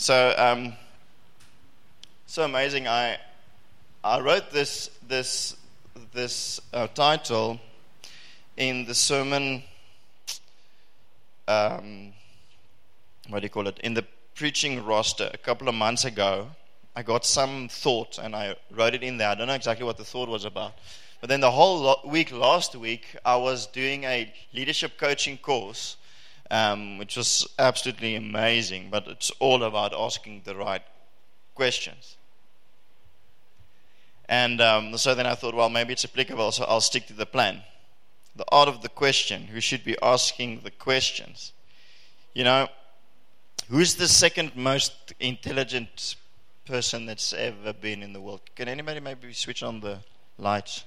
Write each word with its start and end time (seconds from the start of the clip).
So, 0.00 0.32
um, 0.38 0.74
so 2.28 2.44
amazing. 2.44 2.86
I 2.86 3.18
I 4.04 4.20
wrote 4.20 4.52
this 4.52 4.90
this 5.08 5.56
this 6.12 6.60
uh, 6.72 6.86
title 6.86 7.58
in 8.56 8.84
the 8.84 8.94
sermon. 8.94 9.64
Um, 11.48 12.12
what 13.28 13.40
do 13.40 13.46
you 13.46 13.50
call 13.50 13.66
it? 13.66 13.80
In 13.82 13.94
the 13.94 14.04
preaching 14.36 14.84
roster 14.84 15.32
a 15.34 15.38
couple 15.38 15.68
of 15.68 15.74
months 15.74 16.04
ago. 16.04 16.46
I 16.94 17.02
got 17.02 17.26
some 17.26 17.68
thought 17.68 18.18
and 18.18 18.36
I 18.36 18.54
wrote 18.70 18.94
it 18.94 19.02
in 19.02 19.18
there. 19.18 19.30
I 19.30 19.34
don't 19.34 19.48
know 19.48 19.54
exactly 19.54 19.84
what 19.84 19.98
the 19.98 20.04
thought 20.04 20.28
was 20.28 20.44
about. 20.44 20.74
But 21.20 21.28
then 21.28 21.40
the 21.40 21.50
whole 21.50 21.78
lo- 21.80 22.00
week 22.04 22.30
last 22.30 22.76
week, 22.76 23.16
I 23.24 23.34
was 23.36 23.66
doing 23.66 24.04
a 24.04 24.32
leadership 24.52 24.96
coaching 24.96 25.38
course 25.38 25.96
um, 26.50 26.98
which 26.98 27.16
was 27.16 27.46
absolutely 27.58 28.14
amazing. 28.14 28.88
But 28.90 29.06
it's 29.06 29.30
all 29.38 29.62
about 29.62 29.92
asking 29.94 30.42
the 30.44 30.56
right 30.56 30.82
questions. 31.54 32.16
And 34.28 34.60
um, 34.60 34.96
so 34.98 35.14
then 35.14 35.26
I 35.26 35.34
thought, 35.34 35.54
well, 35.54 35.70
maybe 35.70 35.92
it's 35.92 36.04
applicable, 36.04 36.52
so 36.52 36.64
I'll 36.64 36.82
stick 36.82 37.06
to 37.06 37.14
the 37.14 37.26
plan. 37.26 37.62
The 38.36 38.44
art 38.52 38.68
of 38.68 38.82
the 38.82 38.88
question. 38.88 39.44
Who 39.44 39.60
should 39.60 39.84
be 39.84 39.96
asking 40.02 40.60
the 40.64 40.70
questions? 40.70 41.52
You 42.34 42.44
know, 42.44 42.68
who's 43.68 43.94
the 43.94 44.06
second 44.06 44.54
most 44.54 45.14
intelligent 45.18 46.16
person 46.66 47.06
that's 47.06 47.32
ever 47.32 47.72
been 47.72 48.02
in 48.02 48.12
the 48.12 48.20
world? 48.20 48.42
Can 48.54 48.68
anybody 48.68 49.00
maybe 49.00 49.32
switch 49.32 49.62
on 49.62 49.80
the 49.80 49.98
lights 50.36 50.84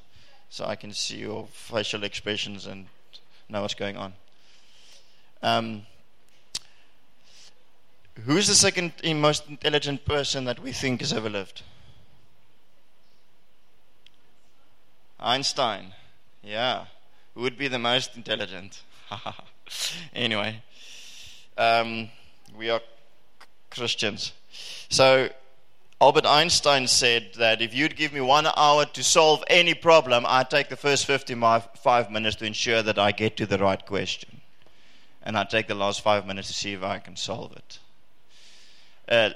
so 0.49 0.65
I 0.65 0.75
can 0.75 0.93
see 0.93 1.17
your 1.17 1.48
facial 1.51 2.03
expressions 2.03 2.67
and 2.67 2.85
know 3.49 3.62
what's 3.62 3.73
going 3.73 3.98
on? 3.98 4.13
Um, 5.43 5.87
who's 8.25 8.47
the 8.47 8.55
second 8.55 8.93
most 9.15 9.47
intelligent 9.47 10.05
person 10.05 10.45
that 10.45 10.59
we 10.59 10.71
think 10.71 11.01
has 11.01 11.13
ever 11.13 11.29
lived? 11.29 11.63
Einstein. 15.20 15.93
Yeah. 16.43 16.85
Who 17.35 17.41
would 17.41 17.57
be 17.57 17.67
the 17.67 17.79
most 17.79 18.15
intelligent? 18.15 18.81
anyway, 20.13 20.61
um, 21.57 22.09
we 22.57 22.70
are 22.70 22.81
Christians. 23.70 24.33
So, 24.89 25.29
Albert 26.01 26.26
Einstein 26.26 26.87
said 26.87 27.31
that 27.37 27.61
if 27.61 27.73
you'd 27.73 27.95
give 27.95 28.11
me 28.11 28.21
one 28.21 28.48
hour 28.57 28.85
to 28.85 29.03
solve 29.03 29.43
any 29.48 29.73
problem, 29.73 30.26
I'd 30.27 30.49
take 30.49 30.70
the 30.70 30.76
first 30.76 31.05
55 31.05 32.11
minutes 32.11 32.37
to 32.37 32.45
ensure 32.45 32.81
that 32.81 32.98
I 32.98 33.11
get 33.11 33.37
to 33.37 33.45
the 33.45 33.59
right 33.59 33.85
question 33.85 34.30
and 35.23 35.37
I 35.37 35.43
take 35.43 35.67
the 35.67 35.75
last 35.75 36.01
five 36.01 36.25
minutes 36.25 36.47
to 36.47 36.53
see 36.53 36.73
if 36.73 36.83
I 36.83 36.99
can 36.99 37.15
solve 37.15 37.53
it. 37.53 37.79
A 39.07 39.33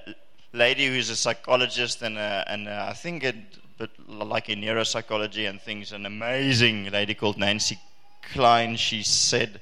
lady 0.53 0.87
who's 0.87 1.09
a 1.09 1.15
psychologist 1.15 2.01
and, 2.01 2.17
a, 2.17 2.43
and 2.47 2.67
a, 2.67 2.87
I 2.89 2.93
think 2.93 3.23
it, 3.23 3.35
but 3.77 3.89
like 4.07 4.49
in 4.49 4.61
neuropsychology 4.61 5.49
and 5.49 5.61
things, 5.61 5.91
an 5.91 6.05
amazing 6.05 6.91
lady 6.91 7.13
called 7.13 7.37
Nancy 7.37 7.79
Kline, 8.21 8.75
She 8.75 9.03
said, 9.03 9.61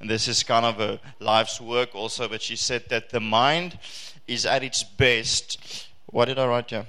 and 0.00 0.10
this 0.10 0.26
is 0.26 0.42
kind 0.42 0.66
of 0.66 0.80
a 0.80 1.00
life's 1.20 1.60
work 1.60 1.94
also, 1.94 2.28
but 2.28 2.42
she 2.42 2.56
said 2.56 2.88
that 2.88 3.10
the 3.10 3.20
mind 3.20 3.78
is 4.26 4.44
at 4.44 4.62
its 4.62 4.82
best. 4.82 5.86
What 6.06 6.26
did 6.26 6.38
I 6.38 6.46
write 6.46 6.70
here? 6.70 6.86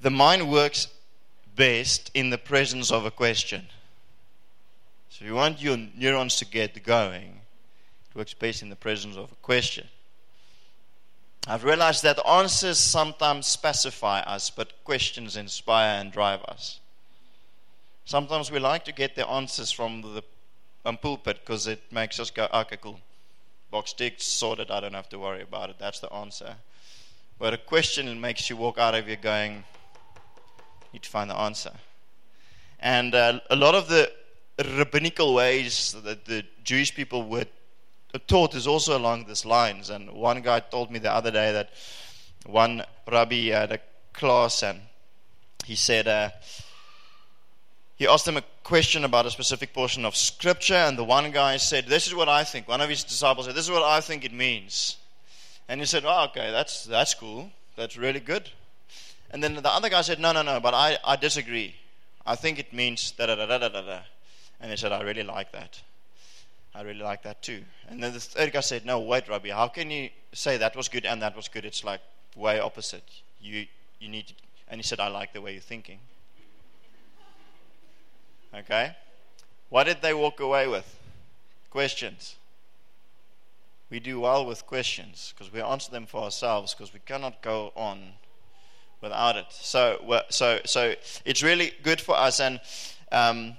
The 0.00 0.10
mind 0.10 0.50
works 0.50 0.88
best 1.56 2.10
in 2.14 2.30
the 2.30 2.38
presence 2.38 2.90
of 2.90 3.04
a 3.04 3.10
question. 3.10 3.66
So 5.08 5.24
you 5.24 5.34
want 5.34 5.60
your 5.60 5.78
neurons 5.96 6.36
to 6.36 6.44
get 6.44 6.82
going, 6.84 7.40
works 8.14 8.34
best 8.34 8.62
in 8.62 8.70
the 8.70 8.76
presence 8.76 9.16
of 9.16 9.32
a 9.32 9.36
question. 9.42 9.86
I've 11.46 11.64
realized 11.64 12.02
that 12.04 12.24
answers 12.26 12.78
sometimes 12.78 13.46
specify 13.46 14.20
us, 14.20 14.48
but 14.50 14.72
questions 14.84 15.36
inspire 15.36 16.00
and 16.00 16.10
drive 16.10 16.42
us. 16.44 16.80
Sometimes 18.06 18.50
we 18.50 18.58
like 18.58 18.84
to 18.86 18.92
get 18.92 19.14
the 19.14 19.28
answers 19.28 19.70
from 19.70 20.02
the 20.02 20.22
um, 20.84 20.96
pulpit 20.96 21.40
because 21.40 21.66
it 21.66 21.82
makes 21.90 22.18
us 22.20 22.30
go, 22.30 22.48
okay, 22.52 22.78
cool. 22.80 23.00
Box 23.70 23.92
ticked, 23.92 24.22
sorted, 24.22 24.70
I 24.70 24.80
don't 24.80 24.94
have 24.94 25.08
to 25.10 25.18
worry 25.18 25.42
about 25.42 25.70
it. 25.70 25.76
That's 25.78 26.00
the 26.00 26.12
answer. 26.12 26.54
But 27.38 27.52
a 27.52 27.58
question 27.58 28.20
makes 28.20 28.48
you 28.48 28.56
walk 28.56 28.78
out 28.78 28.94
of 28.94 29.06
here 29.06 29.16
going, 29.16 29.64
need 30.92 31.02
to 31.02 31.10
find 31.10 31.28
the 31.28 31.36
answer. 31.36 31.72
And 32.78 33.14
uh, 33.14 33.40
a 33.50 33.56
lot 33.56 33.74
of 33.74 33.88
the 33.88 34.10
rabbinical 34.76 35.34
ways 35.34 35.96
that 36.04 36.24
the 36.24 36.44
Jewish 36.62 36.94
people 36.94 37.24
would 37.24 37.48
taught 38.18 38.54
is 38.54 38.66
also 38.66 38.96
along 38.96 39.26
these 39.26 39.44
lines. 39.44 39.90
And 39.90 40.10
one 40.12 40.40
guy 40.42 40.60
told 40.60 40.90
me 40.90 40.98
the 40.98 41.12
other 41.12 41.30
day 41.30 41.52
that 41.52 41.70
one 42.46 42.82
rabbi 43.10 43.48
had 43.50 43.72
a 43.72 43.80
class 44.12 44.62
and 44.62 44.80
he 45.64 45.74
said, 45.74 46.06
uh, 46.06 46.30
he 47.96 48.06
asked 48.06 48.24
them 48.24 48.36
a 48.36 48.44
question 48.64 49.04
about 49.04 49.26
a 49.26 49.30
specific 49.30 49.72
portion 49.72 50.04
of 50.04 50.16
scripture, 50.16 50.74
and 50.74 50.98
the 50.98 51.04
one 51.04 51.30
guy 51.30 51.56
said, 51.58 51.86
This 51.86 52.06
is 52.06 52.14
what 52.14 52.28
I 52.28 52.42
think. 52.42 52.66
One 52.66 52.80
of 52.80 52.88
his 52.88 53.04
disciples 53.04 53.46
said, 53.46 53.54
This 53.54 53.66
is 53.66 53.70
what 53.70 53.84
I 53.84 54.00
think 54.00 54.24
it 54.24 54.32
means. 54.32 54.96
And 55.68 55.80
he 55.80 55.86
said, 55.86 56.04
Oh, 56.04 56.24
okay, 56.24 56.50
that's, 56.50 56.84
that's 56.84 57.14
cool. 57.14 57.50
That's 57.76 57.96
really 57.96 58.20
good. 58.20 58.50
And 59.30 59.42
then 59.42 59.54
the 59.54 59.68
other 59.68 59.88
guy 59.88 60.00
said, 60.02 60.18
No, 60.18 60.32
no, 60.32 60.42
no, 60.42 60.58
but 60.58 60.74
I, 60.74 60.98
I 61.04 61.16
disagree. 61.16 61.76
I 62.26 62.34
think 62.34 62.58
it 62.58 62.72
means 62.72 63.12
da 63.12 63.26
da 63.26 63.36
da 63.36 63.46
da 63.46 63.68
da 63.68 63.80
da. 63.80 64.00
And 64.60 64.70
he 64.70 64.76
said, 64.76 64.92
I 64.92 65.02
really 65.02 65.22
like 65.22 65.52
that. 65.52 65.80
I 66.74 66.82
really 66.82 67.02
like 67.02 67.22
that 67.22 67.40
too. 67.42 67.62
And 67.88 68.02
then 68.02 68.12
the 68.12 68.20
third 68.20 68.52
guy 68.52 68.60
said, 68.60 68.84
No, 68.84 68.98
wait, 69.00 69.28
Rabbi, 69.28 69.50
how 69.50 69.68
can 69.68 69.90
you 69.90 70.10
say 70.32 70.56
that 70.56 70.74
was 70.74 70.88
good 70.88 71.06
and 71.06 71.22
that 71.22 71.36
was 71.36 71.48
good? 71.48 71.64
It's 71.64 71.84
like 71.84 72.00
way 72.34 72.58
opposite. 72.58 73.08
You, 73.40 73.66
you 74.00 74.08
need 74.08 74.28
to, 74.28 74.34
and 74.68 74.80
he 74.80 74.82
said, 74.82 74.98
I 74.98 75.08
like 75.08 75.32
the 75.32 75.40
way 75.40 75.52
you're 75.52 75.60
thinking. 75.60 75.98
Okay? 78.54 78.96
What 79.68 79.84
did 79.84 80.02
they 80.02 80.14
walk 80.14 80.40
away 80.40 80.66
with? 80.66 80.98
Questions. 81.70 82.36
We 83.90 84.00
do 84.00 84.20
well 84.20 84.46
with 84.46 84.66
questions 84.66 85.32
because 85.36 85.52
we 85.52 85.60
answer 85.60 85.90
them 85.90 86.06
for 86.06 86.22
ourselves 86.22 86.74
because 86.74 86.92
we 86.92 87.00
cannot 87.00 87.42
go 87.42 87.72
on 87.76 88.14
without 89.00 89.36
it. 89.36 89.46
So, 89.50 90.22
so, 90.30 90.60
so 90.64 90.94
it's 91.24 91.42
really 91.42 91.72
good 91.82 92.00
for 92.00 92.16
us. 92.16 92.40
And 92.40 92.60
um, 93.12 93.56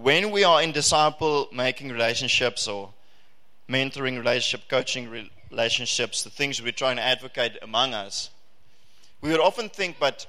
when 0.00 0.30
we 0.30 0.44
are 0.44 0.62
in 0.62 0.70
disciple 0.70 1.48
making 1.52 1.90
relationships 1.90 2.68
or 2.68 2.90
mentoring 3.68 4.16
relationship, 4.16 4.68
coaching 4.68 5.28
relationships, 5.50 6.22
the 6.22 6.30
things 6.30 6.62
we're 6.62 6.70
trying 6.70 6.96
to 6.96 7.02
advocate 7.02 7.58
among 7.62 7.94
us, 7.94 8.30
we 9.20 9.30
would 9.30 9.40
often 9.40 9.68
think, 9.68 9.96
but 9.98 10.26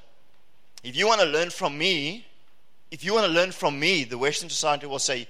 if 0.83 0.95
you 0.95 1.05
want 1.05 1.21
to 1.21 1.27
learn 1.27 1.51
from 1.51 1.77
me, 1.77 2.25
if 2.89 3.03
you 3.03 3.13
want 3.13 3.27
to 3.27 3.31
learn 3.31 3.51
from 3.51 3.79
me, 3.79 4.03
the 4.03 4.17
Western 4.17 4.49
society 4.49 4.87
will 4.87 4.97
say, 4.97 5.27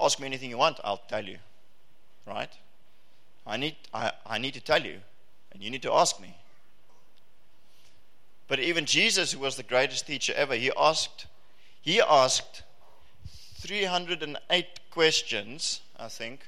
ask 0.00 0.18
me 0.18 0.26
anything 0.26 0.50
you 0.50 0.58
want, 0.58 0.80
I'll 0.82 1.02
tell 1.08 1.24
you. 1.24 1.38
Right? 2.26 2.50
I 3.46 3.56
need, 3.56 3.76
I, 3.94 4.10
I 4.26 4.38
need 4.38 4.54
to 4.54 4.60
tell 4.60 4.82
you, 4.82 4.98
and 5.52 5.62
you 5.62 5.70
need 5.70 5.82
to 5.82 5.92
ask 5.92 6.20
me. 6.20 6.36
But 8.48 8.58
even 8.58 8.84
Jesus, 8.84 9.30
who 9.30 9.38
was 9.38 9.56
the 9.56 9.62
greatest 9.62 10.08
teacher 10.08 10.32
ever, 10.34 10.56
he 10.56 10.72
asked, 10.76 11.26
he 11.80 12.00
asked 12.00 12.64
308 13.66 14.66
questions, 14.90 15.80
I 15.98 16.08
think. 16.08 16.40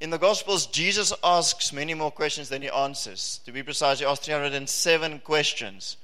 In 0.00 0.10
the 0.10 0.18
Gospels, 0.18 0.66
Jesus 0.66 1.12
asks 1.22 1.72
many 1.72 1.94
more 1.94 2.10
questions 2.10 2.48
than 2.48 2.62
he 2.62 2.68
answers. 2.70 3.40
To 3.46 3.52
be 3.52 3.62
precise, 3.62 3.98
he 3.98 4.04
asked 4.04 4.24
307 4.24 5.20
questions. 5.20 5.96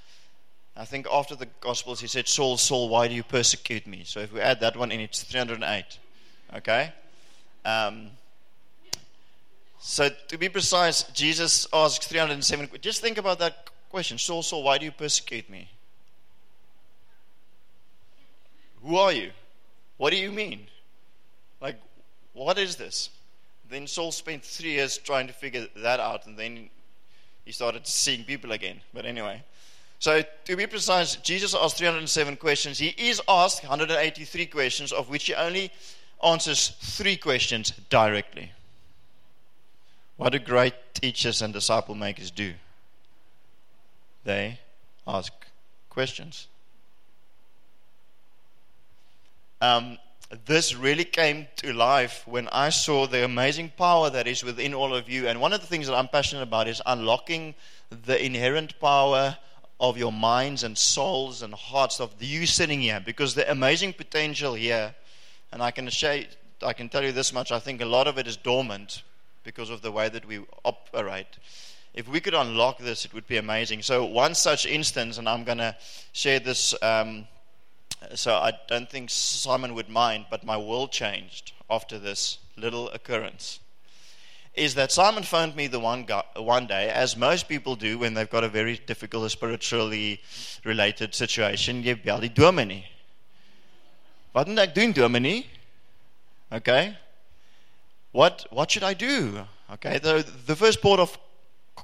I 0.76 0.84
think 0.84 1.06
after 1.12 1.34
the 1.34 1.48
Gospels, 1.60 2.00
he 2.00 2.06
said, 2.06 2.28
Saul, 2.28 2.56
Saul, 2.56 2.88
why 2.88 3.08
do 3.08 3.14
you 3.14 3.22
persecute 3.22 3.86
me? 3.86 4.02
So 4.04 4.20
if 4.20 4.32
we 4.32 4.40
add 4.40 4.60
that 4.60 4.76
one 4.76 4.92
in, 4.92 5.00
it's 5.00 5.22
308. 5.22 5.84
Okay? 6.56 6.92
Um, 7.64 8.10
so 9.80 10.08
to 10.28 10.38
be 10.38 10.48
precise, 10.48 11.04
Jesus 11.14 11.66
asks 11.72 12.06
307. 12.06 12.68
Just 12.80 13.00
think 13.00 13.18
about 13.18 13.38
that 13.38 13.70
question 13.90 14.18
Saul, 14.18 14.42
Saul, 14.42 14.62
why 14.62 14.78
do 14.78 14.84
you 14.84 14.92
persecute 14.92 15.48
me? 15.48 15.68
Who 18.82 18.96
are 18.96 19.12
you? 19.12 19.30
What 19.98 20.10
do 20.10 20.16
you 20.16 20.32
mean? 20.32 20.66
Like, 21.60 21.78
what 22.32 22.58
is 22.58 22.76
this? 22.76 23.10
Then 23.68 23.86
Saul 23.86 24.12
spent 24.12 24.42
three 24.42 24.70
years 24.70 24.96
trying 24.96 25.26
to 25.26 25.32
figure 25.32 25.66
that 25.76 26.00
out, 26.00 26.26
and 26.26 26.38
then 26.38 26.70
he 27.44 27.52
started 27.52 27.86
seeing 27.86 28.24
people 28.24 28.52
again. 28.52 28.80
But 28.94 29.04
anyway, 29.04 29.42
so 29.98 30.22
to 30.44 30.56
be 30.56 30.66
precise, 30.66 31.16
Jesus 31.16 31.54
asked 31.54 31.76
307 31.78 32.36
questions. 32.36 32.78
He 32.78 32.94
is 32.96 33.20
asked 33.28 33.62
183 33.62 34.46
questions, 34.46 34.92
of 34.92 35.10
which 35.10 35.26
he 35.26 35.34
only 35.34 35.70
answers 36.24 36.68
three 36.80 37.16
questions 37.16 37.72
directly. 37.90 38.52
What 40.16 40.30
do 40.30 40.38
great 40.38 40.74
teachers 40.94 41.42
and 41.42 41.52
disciple 41.52 41.94
makers 41.94 42.30
do? 42.30 42.54
They 44.24 44.58
ask 45.06 45.32
questions. 45.90 46.48
Um, 49.60 49.98
this 50.44 50.74
really 50.74 51.04
came 51.04 51.46
to 51.56 51.72
life 51.72 52.22
when 52.26 52.48
I 52.48 52.68
saw 52.68 53.06
the 53.06 53.24
amazing 53.24 53.72
power 53.76 54.10
that 54.10 54.26
is 54.26 54.44
within 54.44 54.74
all 54.74 54.94
of 54.94 55.08
you. 55.08 55.26
And 55.26 55.40
one 55.40 55.54
of 55.54 55.60
the 55.60 55.66
things 55.66 55.86
that 55.86 55.94
I'm 55.94 56.08
passionate 56.08 56.42
about 56.42 56.68
is 56.68 56.82
unlocking 56.84 57.54
the 58.04 58.22
inherent 58.22 58.78
power 58.78 59.38
of 59.80 59.96
your 59.96 60.12
minds 60.12 60.64
and 60.64 60.76
souls 60.76 61.42
and 61.42 61.54
hearts 61.54 62.00
of 62.00 62.14
you 62.20 62.46
sitting 62.46 62.80
here 62.80 63.00
because 63.00 63.34
the 63.34 63.50
amazing 63.50 63.94
potential 63.94 64.54
here, 64.54 64.94
and 65.50 65.62
I 65.62 65.70
can 65.70 65.90
say, 65.90 66.28
I 66.62 66.74
can 66.74 66.88
tell 66.88 67.04
you 67.04 67.12
this 67.12 67.32
much, 67.32 67.50
I 67.50 67.58
think 67.58 67.80
a 67.80 67.86
lot 67.86 68.06
of 68.06 68.18
it 68.18 68.26
is 68.26 68.36
dormant 68.36 69.02
because 69.44 69.70
of 69.70 69.80
the 69.80 69.90
way 69.92 70.10
that 70.10 70.26
we 70.26 70.40
operate. 70.64 71.38
If 71.94 72.06
we 72.06 72.20
could 72.20 72.34
unlock 72.34 72.78
this, 72.78 73.06
it 73.06 73.14
would 73.14 73.26
be 73.26 73.38
amazing. 73.38 73.82
So, 73.82 74.04
one 74.04 74.34
such 74.34 74.66
instance, 74.66 75.16
and 75.16 75.28
I'm 75.28 75.44
going 75.44 75.58
to 75.58 75.74
share 76.12 76.38
this. 76.38 76.74
Um, 76.82 77.26
so 78.14 78.34
I 78.34 78.52
don't 78.68 78.90
think 78.90 79.10
Simon 79.10 79.74
would 79.74 79.88
mind, 79.88 80.26
but 80.30 80.44
my 80.44 80.56
world 80.56 80.92
changed 80.92 81.52
after 81.70 81.98
this 81.98 82.38
little 82.56 82.88
occurrence. 82.90 83.60
Is 84.54 84.74
that 84.74 84.90
Simon 84.90 85.22
phoned 85.22 85.54
me 85.54 85.68
the 85.68 85.78
one, 85.78 86.06
one 86.36 86.66
day, 86.66 86.90
as 86.90 87.16
most 87.16 87.48
people 87.48 87.76
do 87.76 87.98
when 87.98 88.14
they've 88.14 88.28
got 88.28 88.42
a 88.42 88.48
very 88.48 88.80
difficult 88.86 89.30
spiritually 89.30 90.20
related 90.64 91.14
situation, 91.14 91.82
jy 91.84 91.94
bel 91.94 92.20
die 92.20 92.28
dominee. 92.28 92.84
Wat 94.34 94.48
moet 94.48 94.58
ek 94.58 94.74
doen 94.74 94.92
dominee? 94.92 95.46
Okay? 96.52 96.96
What 98.12 98.46
what 98.50 98.70
should 98.70 98.82
I 98.82 98.94
do? 98.94 99.46
Okay, 99.74 99.98
the 99.98 100.26
the 100.46 100.56
first 100.56 100.80
port 100.80 100.98
of 101.00 101.18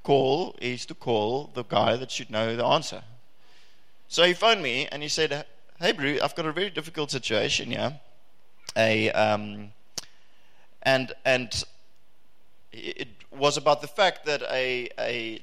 call 0.02 0.54
is 0.60 0.86
to 0.86 0.94
call 0.94 1.50
the 1.54 1.64
guy 1.64 1.96
that 1.96 2.10
should 2.10 2.30
know 2.30 2.56
the 2.56 2.64
answer. 2.64 3.02
So 4.08 4.24
he 4.24 4.34
phoned 4.34 4.62
me 4.62 4.86
and 4.90 5.02
he 5.02 5.08
said, 5.08 5.46
hey, 5.80 5.92
Brew, 5.92 6.18
I've 6.22 6.34
got 6.34 6.46
a 6.46 6.52
very 6.52 6.70
difficult 6.70 7.10
situation 7.10 7.70
here. 7.70 7.98
A, 8.76 9.10
um, 9.10 9.72
and, 10.82 11.12
and 11.24 11.64
it 12.72 13.08
was 13.30 13.56
about 13.56 13.80
the 13.80 13.88
fact 13.88 14.24
that 14.26 14.42
a, 14.50 14.88
a, 14.98 15.42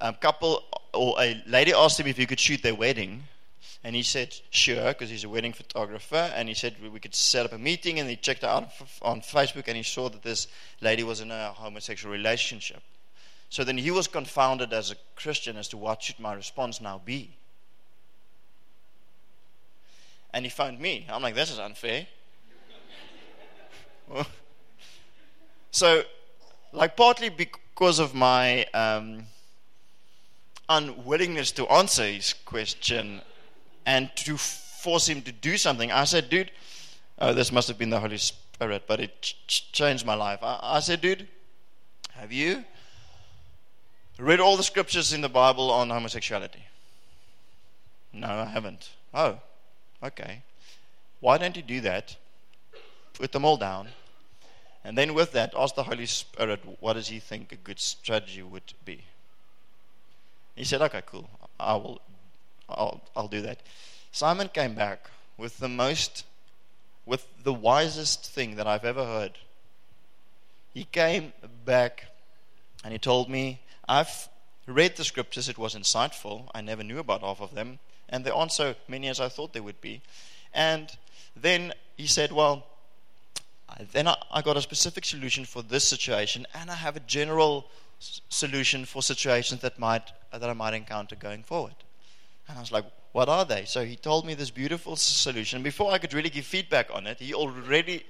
a 0.00 0.12
couple 0.14 0.64
or 0.94 1.20
a 1.20 1.42
lady 1.46 1.72
asked 1.72 2.00
him 2.00 2.06
if 2.06 2.16
he 2.16 2.26
could 2.26 2.40
shoot 2.40 2.62
their 2.62 2.74
wedding. 2.74 3.24
And 3.84 3.94
he 3.94 4.02
said, 4.02 4.34
sure, 4.50 4.88
because 4.88 5.10
he's 5.10 5.24
a 5.24 5.28
wedding 5.28 5.52
photographer. 5.52 6.32
And 6.34 6.48
he 6.48 6.54
said 6.54 6.74
we 6.82 6.98
could 6.98 7.14
set 7.14 7.46
up 7.46 7.52
a 7.52 7.58
meeting. 7.58 8.00
And 8.00 8.08
he 8.08 8.16
checked 8.16 8.44
out 8.44 8.70
on 9.02 9.20
Facebook 9.20 9.68
and 9.68 9.76
he 9.76 9.82
saw 9.82 10.08
that 10.08 10.22
this 10.22 10.48
lady 10.80 11.04
was 11.04 11.20
in 11.20 11.30
a 11.30 11.52
homosexual 11.52 12.12
relationship. 12.12 12.82
So 13.48 13.62
then 13.62 13.78
he 13.78 13.92
was 13.92 14.08
confounded 14.08 14.72
as 14.72 14.90
a 14.90 14.96
Christian 15.14 15.56
as 15.56 15.68
to 15.68 15.76
what 15.76 16.02
should 16.02 16.18
my 16.18 16.34
response 16.34 16.80
now 16.80 17.00
be 17.04 17.36
and 20.36 20.44
he 20.44 20.50
found 20.50 20.78
me. 20.78 21.06
I'm 21.08 21.22
like, 21.22 21.34
this 21.34 21.50
is 21.50 21.58
unfair. 21.58 22.06
so, 25.70 26.02
like, 26.74 26.94
partly 26.94 27.30
because 27.30 27.98
of 27.98 28.14
my 28.14 28.66
um, 28.74 29.22
unwillingness 30.68 31.52
to 31.52 31.66
answer 31.68 32.04
his 32.04 32.34
question 32.34 33.22
and 33.86 34.10
to 34.16 34.36
force 34.36 35.08
him 35.08 35.22
to 35.22 35.32
do 35.32 35.56
something, 35.56 35.90
I 35.90 36.04
said, 36.04 36.28
dude, 36.28 36.50
oh, 37.18 37.32
this 37.32 37.50
must 37.50 37.66
have 37.68 37.78
been 37.78 37.88
the 37.88 38.00
Holy 38.00 38.18
Spirit, 38.18 38.82
but 38.86 39.00
it 39.00 39.22
ch- 39.22 39.72
changed 39.72 40.04
my 40.04 40.14
life. 40.14 40.40
I, 40.42 40.60
I 40.62 40.80
said, 40.80 41.00
dude, 41.00 41.26
have 42.12 42.30
you 42.30 42.62
read 44.18 44.40
all 44.40 44.58
the 44.58 44.62
scriptures 44.62 45.14
in 45.14 45.22
the 45.22 45.30
Bible 45.30 45.70
on 45.70 45.88
homosexuality? 45.88 46.62
No, 48.12 48.28
I 48.28 48.44
haven't. 48.44 48.90
Oh, 49.14 49.40
Okay. 50.06 50.42
Why 51.20 51.38
don't 51.38 51.56
you 51.56 51.62
do 51.62 51.80
that? 51.80 52.16
Put 53.14 53.32
them 53.32 53.44
all 53.44 53.56
down. 53.56 53.88
And 54.84 54.96
then 54.96 55.14
with 55.14 55.32
that, 55.32 55.52
ask 55.56 55.74
the 55.74 55.82
Holy 55.82 56.06
Spirit, 56.06 56.60
what 56.78 56.92
does 56.92 57.08
he 57.08 57.18
think 57.18 57.50
a 57.50 57.56
good 57.56 57.80
strategy 57.80 58.42
would 58.42 58.72
be? 58.84 59.02
He 60.54 60.62
said, 60.62 60.80
okay, 60.82 61.02
cool. 61.06 61.28
I 61.58 61.74
will, 61.74 62.00
I'll, 62.68 63.00
I'll 63.16 63.28
do 63.28 63.42
that. 63.42 63.58
Simon 64.12 64.48
came 64.48 64.74
back 64.74 65.10
with 65.36 65.58
the 65.58 65.68
most, 65.68 66.24
with 67.04 67.26
the 67.42 67.52
wisest 67.52 68.24
thing 68.26 68.54
that 68.56 68.66
I've 68.68 68.84
ever 68.84 69.04
heard. 69.04 69.32
He 70.72 70.84
came 70.84 71.32
back 71.64 72.04
and 72.84 72.92
he 72.92 72.98
told 72.98 73.28
me, 73.28 73.60
I've 73.88 74.28
read 74.66 74.96
the 74.96 75.04
scriptures, 75.04 75.48
it 75.48 75.58
was 75.58 75.74
insightful. 75.74 76.48
I 76.54 76.60
never 76.60 76.84
knew 76.84 77.00
about 77.00 77.22
half 77.22 77.40
of 77.40 77.54
them 77.54 77.80
and 78.08 78.24
there 78.24 78.34
aren't 78.34 78.52
so 78.52 78.74
many 78.88 79.08
as 79.08 79.20
I 79.20 79.28
thought 79.28 79.52
there 79.52 79.62
would 79.62 79.80
be. 79.80 80.00
And 80.54 80.90
then 81.34 81.72
he 81.96 82.06
said, 82.06 82.32
Well, 82.32 82.66
then 83.92 84.08
I, 84.08 84.16
I 84.30 84.42
got 84.42 84.56
a 84.56 84.62
specific 84.62 85.04
solution 85.04 85.44
for 85.44 85.62
this 85.62 85.84
situation, 85.84 86.46
and 86.54 86.70
I 86.70 86.74
have 86.74 86.96
a 86.96 87.00
general 87.00 87.66
s- 88.00 88.20
solution 88.28 88.84
for 88.84 89.02
situations 89.02 89.60
that 89.60 89.78
might 89.78 90.02
that 90.32 90.48
I 90.48 90.52
might 90.52 90.74
encounter 90.74 91.16
going 91.16 91.42
forward. 91.42 91.74
And 92.48 92.56
I 92.56 92.60
was 92.60 92.72
like, 92.72 92.84
What 93.12 93.28
are 93.28 93.44
they? 93.44 93.64
So 93.64 93.84
he 93.84 93.96
told 93.96 94.24
me 94.24 94.34
this 94.34 94.50
beautiful 94.50 94.96
solution. 94.96 95.62
Before 95.62 95.92
I 95.92 95.98
could 95.98 96.14
really 96.14 96.30
give 96.30 96.44
feedback 96.46 96.88
on 96.92 97.06
it, 97.06 97.18
he 97.18 97.34
already 97.34 98.04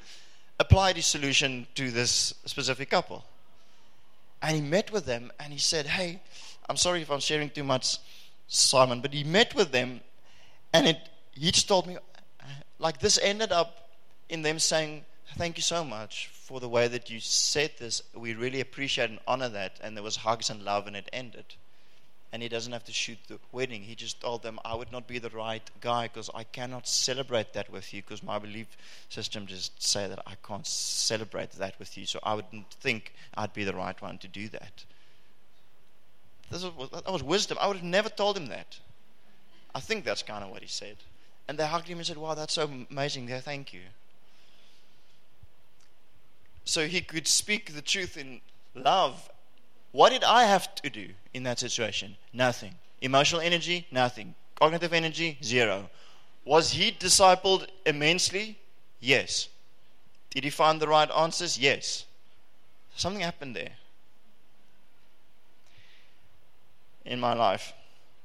applied 0.58 0.96
his 0.96 1.06
solution 1.06 1.66
to 1.74 1.90
this 1.90 2.34
specific 2.44 2.90
couple. 2.90 3.24
And 4.42 4.54
he 4.54 4.62
met 4.62 4.92
with 4.92 5.06
them 5.06 5.32
and 5.40 5.52
he 5.52 5.58
said, 5.58 5.86
Hey, 5.86 6.20
I'm 6.68 6.76
sorry 6.76 7.02
if 7.02 7.10
I'm 7.10 7.20
sharing 7.20 7.50
too 7.50 7.64
much 7.64 7.98
Simon, 8.48 9.00
but 9.00 9.12
he 9.12 9.24
met 9.24 9.54
with 9.54 9.72
them, 9.72 10.00
and 10.72 10.86
it, 10.86 10.98
he 11.32 11.50
just 11.50 11.68
told 11.68 11.86
me, 11.86 11.96
like 12.78 13.00
this 13.00 13.18
ended 13.22 13.52
up 13.52 13.90
in 14.28 14.42
them 14.42 14.58
saying, 14.58 15.04
Thank 15.36 15.58
you 15.58 15.62
so 15.62 15.84
much 15.84 16.28
for 16.28 16.60
the 16.60 16.68
way 16.68 16.88
that 16.88 17.10
you 17.10 17.20
said 17.20 17.72
this. 17.78 18.00
We 18.14 18.32
really 18.34 18.60
appreciate 18.60 19.10
and 19.10 19.18
honor 19.26 19.50
that. 19.50 19.78
And 19.82 19.94
there 19.94 20.02
was 20.02 20.16
hugs 20.16 20.48
and 20.48 20.62
love, 20.62 20.86
and 20.86 20.96
it 20.96 21.10
ended. 21.12 21.44
And 22.32 22.42
he 22.42 22.48
doesn't 22.48 22.72
have 22.72 22.84
to 22.84 22.92
shoot 22.92 23.18
the 23.28 23.38
wedding. 23.52 23.82
He 23.82 23.94
just 23.94 24.20
told 24.20 24.42
them, 24.42 24.58
I 24.64 24.74
would 24.74 24.92
not 24.92 25.06
be 25.06 25.18
the 25.18 25.30
right 25.30 25.68
guy 25.80 26.04
because 26.08 26.30
I 26.34 26.44
cannot 26.44 26.88
celebrate 26.88 27.52
that 27.52 27.70
with 27.70 27.92
you 27.92 28.02
because 28.02 28.22
my 28.22 28.38
belief 28.38 28.66
system 29.08 29.46
just 29.46 29.82
say 29.82 30.08
that 30.08 30.22
I 30.26 30.34
can't 30.46 30.66
celebrate 30.66 31.52
that 31.52 31.78
with 31.78 31.98
you. 31.98 32.06
So 32.06 32.18
I 32.22 32.34
wouldn't 32.34 32.70
think 32.70 33.12
I'd 33.34 33.52
be 33.52 33.64
the 33.64 33.74
right 33.74 34.00
one 34.00 34.18
to 34.18 34.28
do 34.28 34.48
that. 34.48 34.84
This 36.50 36.64
was, 36.64 36.90
that 36.90 37.12
was 37.12 37.22
wisdom. 37.22 37.58
I 37.60 37.66
would 37.66 37.76
have 37.76 37.84
never 37.84 38.08
told 38.08 38.36
him 38.36 38.46
that. 38.46 38.78
I 39.74 39.80
think 39.80 40.04
that's 40.04 40.22
kind 40.22 40.44
of 40.44 40.50
what 40.50 40.62
he 40.62 40.68
said. 40.68 40.96
And 41.48 41.58
they 41.58 41.66
hugged 41.66 41.88
him 41.88 41.98
and 41.98 42.06
said, 42.06 42.16
Wow, 42.16 42.34
that's 42.34 42.54
so 42.54 42.68
amazing. 42.90 43.26
There, 43.26 43.40
thank 43.40 43.72
you. 43.72 43.80
So 46.64 46.86
he 46.86 47.00
could 47.00 47.28
speak 47.28 47.74
the 47.74 47.82
truth 47.82 48.16
in 48.16 48.40
love. 48.74 49.30
What 49.92 50.10
did 50.10 50.24
I 50.24 50.44
have 50.44 50.74
to 50.76 50.90
do 50.90 51.08
in 51.32 51.44
that 51.44 51.58
situation? 51.58 52.16
Nothing. 52.32 52.74
Emotional 53.00 53.40
energy? 53.40 53.86
Nothing. 53.90 54.34
Cognitive 54.56 54.92
energy? 54.92 55.38
Zero. 55.42 55.88
Was 56.44 56.72
he 56.72 56.90
discipled 56.90 57.66
immensely? 57.84 58.58
Yes. 59.00 59.48
Did 60.30 60.44
he 60.44 60.50
find 60.50 60.80
the 60.80 60.88
right 60.88 61.10
answers? 61.10 61.58
Yes. 61.58 62.04
Something 62.96 63.22
happened 63.22 63.54
there. 63.54 63.72
In 67.06 67.20
my 67.20 67.32
life. 67.32 67.72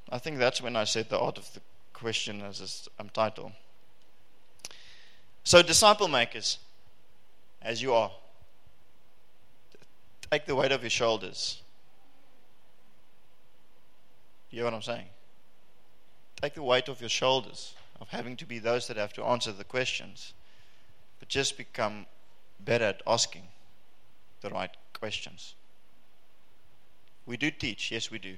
I 0.09 0.17
think 0.17 0.39
that's 0.39 0.61
when 0.61 0.75
I 0.75 0.83
said 0.83 1.09
the 1.09 1.19
art 1.19 1.37
of 1.37 1.53
the 1.53 1.61
question 1.93 2.41
as 2.41 2.89
a 2.97 3.01
um, 3.01 3.09
title. 3.09 3.53
So, 5.43 5.61
disciple 5.61 6.07
makers, 6.07 6.57
as 7.61 7.81
you 7.81 7.93
are, 7.93 8.11
take 10.31 10.45
the 10.45 10.55
weight 10.55 10.71
of 10.71 10.81
your 10.81 10.89
shoulders. 10.89 11.61
You 14.49 14.57
hear 14.57 14.65
what 14.65 14.73
I'm 14.73 14.81
saying? 14.81 15.05
Take 16.41 16.55
the 16.55 16.63
weight 16.63 16.89
off 16.89 16.99
your 16.99 17.09
shoulders 17.09 17.75
of 18.01 18.09
having 18.09 18.35
to 18.37 18.45
be 18.45 18.59
those 18.59 18.87
that 18.87 18.97
have 18.97 19.13
to 19.13 19.23
answer 19.23 19.51
the 19.51 19.63
questions, 19.63 20.33
but 21.19 21.29
just 21.29 21.55
become 21.55 22.07
better 22.59 22.85
at 22.85 23.01
asking 23.05 23.43
the 24.41 24.49
right 24.49 24.71
questions. 24.93 25.53
We 27.25 27.37
do 27.37 27.51
teach, 27.51 27.91
yes, 27.91 28.09
we 28.11 28.19
do. 28.19 28.37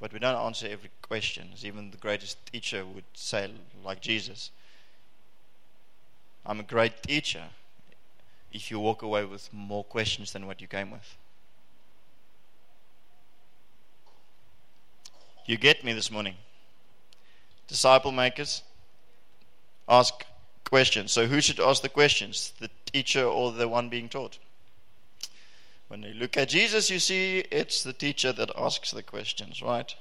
But 0.00 0.12
we 0.12 0.18
don't 0.18 0.36
answer 0.36 0.66
every 0.66 0.90
question, 1.02 1.48
as 1.54 1.64
even 1.64 1.90
the 1.90 1.96
greatest 1.96 2.44
teacher 2.46 2.84
would 2.84 3.04
say, 3.14 3.50
like 3.82 4.00
Jesus. 4.00 4.50
I'm 6.44 6.60
a 6.60 6.64
great 6.64 7.02
teacher 7.02 7.44
if 8.52 8.70
you 8.70 8.78
walk 8.78 9.02
away 9.02 9.24
with 9.24 9.52
more 9.52 9.84
questions 9.84 10.32
than 10.32 10.46
what 10.46 10.60
you 10.60 10.68
came 10.68 10.90
with. 10.90 11.16
You 15.46 15.56
get 15.56 15.84
me 15.84 15.92
this 15.92 16.10
morning. 16.10 16.34
Disciple 17.68 18.12
makers, 18.12 18.62
ask 19.88 20.24
questions. 20.64 21.12
So, 21.12 21.26
who 21.26 21.40
should 21.40 21.60
ask 21.60 21.82
the 21.82 21.88
questions? 21.88 22.52
The 22.58 22.70
teacher 22.84 23.24
or 23.24 23.52
the 23.52 23.68
one 23.68 23.88
being 23.88 24.08
taught? 24.08 24.38
When 25.88 26.02
you 26.02 26.14
look 26.14 26.36
at 26.36 26.48
Jesus, 26.48 26.90
you 26.90 26.98
see 26.98 27.38
it's 27.50 27.82
the 27.82 27.92
teacher 27.92 28.32
that 28.32 28.50
asks 28.56 28.90
the 28.90 29.02
questions, 29.02 29.62
right? 29.62 29.94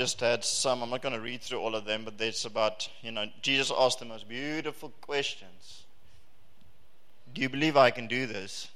just 0.00 0.20
had 0.20 0.42
some. 0.42 0.82
I'm 0.82 0.88
not 0.88 1.02
going 1.02 1.14
to 1.14 1.20
read 1.20 1.42
through 1.42 1.58
all 1.58 1.74
of 1.74 1.84
them, 1.84 2.06
but 2.06 2.16
there's 2.16 2.46
about, 2.46 2.88
you 3.02 3.12
know, 3.12 3.26
Jesus 3.42 3.70
asked 3.76 3.98
the 3.98 4.06
most 4.06 4.26
beautiful 4.26 4.92
questions. 5.02 5.84
Do 7.34 7.42
you 7.42 7.50
believe 7.50 7.76
I 7.76 7.90
can 7.90 8.06
do 8.06 8.26
this? 8.26 8.68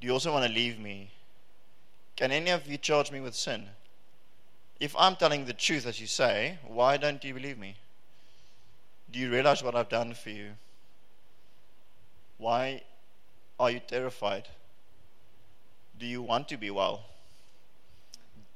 Do 0.00 0.06
you 0.06 0.14
also 0.14 0.32
want 0.32 0.46
to 0.46 0.50
leave 0.50 0.78
me? 0.78 1.10
Can 2.16 2.32
any 2.32 2.50
of 2.50 2.66
you 2.66 2.78
charge 2.78 3.12
me 3.12 3.20
with 3.20 3.34
sin? 3.34 3.66
If 4.78 4.96
I'm 4.98 5.16
telling 5.16 5.44
the 5.44 5.52
truth, 5.52 5.86
as 5.86 6.00
you 6.00 6.06
say, 6.06 6.58
why 6.66 6.96
don't 6.96 7.22
you 7.22 7.34
believe 7.34 7.58
me? 7.58 7.76
Do 9.12 9.18
you 9.18 9.30
realize 9.30 9.62
what 9.62 9.74
I've 9.74 9.88
done 9.88 10.14
for 10.14 10.30
you? 10.30 10.50
Why 12.38 12.82
are 13.58 13.70
you 13.70 13.80
terrified? 13.80 14.48
Do 15.98 16.06
you 16.06 16.22
want 16.22 16.48
to 16.48 16.56
be 16.56 16.70
well? 16.70 17.02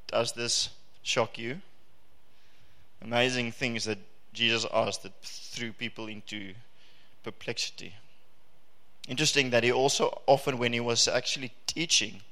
Does 0.06 0.32
this 0.32 0.70
shock 1.02 1.38
you? 1.38 1.60
Amazing 3.02 3.52
things 3.52 3.84
that 3.84 3.98
Jesus 4.32 4.64
asked 4.72 5.02
that 5.02 5.12
threw 5.22 5.72
people 5.72 6.06
into 6.06 6.54
perplexity. 7.22 7.94
Interesting 9.08 9.50
that 9.50 9.64
he 9.64 9.72
also 9.72 10.22
often, 10.26 10.58
when 10.58 10.72
he 10.72 10.80
was 10.80 11.08
actually 11.08 11.52
teaching, 11.66 12.22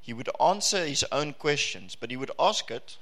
he 0.00 0.12
would 0.12 0.28
answer 0.40 0.84
his 0.84 1.04
own 1.10 1.32
questions, 1.32 1.96
but 1.96 2.10
he 2.10 2.16
would 2.16 2.30
ask 2.38 2.70
it, 2.70 2.96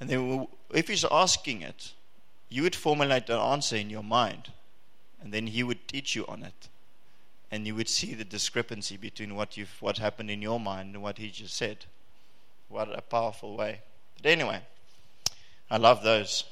and 0.00 0.08
then 0.08 0.46
if 0.72 0.88
he's 0.88 1.04
asking 1.10 1.60
it, 1.60 1.92
you 2.48 2.62
would 2.62 2.74
formulate 2.74 3.28
an 3.28 3.38
answer 3.38 3.76
in 3.76 3.90
your 3.90 4.02
mind, 4.02 4.52
and 5.20 5.32
then 5.32 5.48
he 5.48 5.62
would 5.62 5.88
teach 5.88 6.14
you 6.14 6.26
on 6.26 6.42
it, 6.42 6.68
and 7.50 7.66
you 7.66 7.74
would 7.74 7.88
see 7.88 8.14
the 8.14 8.24
discrepancy 8.24 8.96
between 8.96 9.34
what 9.34 9.56
you've 9.56 9.80
what 9.80 9.98
happened 9.98 10.30
in 10.30 10.42
your 10.42 10.60
mind 10.60 10.94
and 10.94 11.02
what 11.02 11.18
he 11.18 11.30
just 11.30 11.56
said. 11.56 11.86
What 12.68 12.96
a 12.96 13.02
powerful 13.02 13.56
way! 13.56 13.80
But 14.16 14.30
anyway, 14.30 14.60
I 15.70 15.78
love 15.78 16.02
those. 16.02 16.44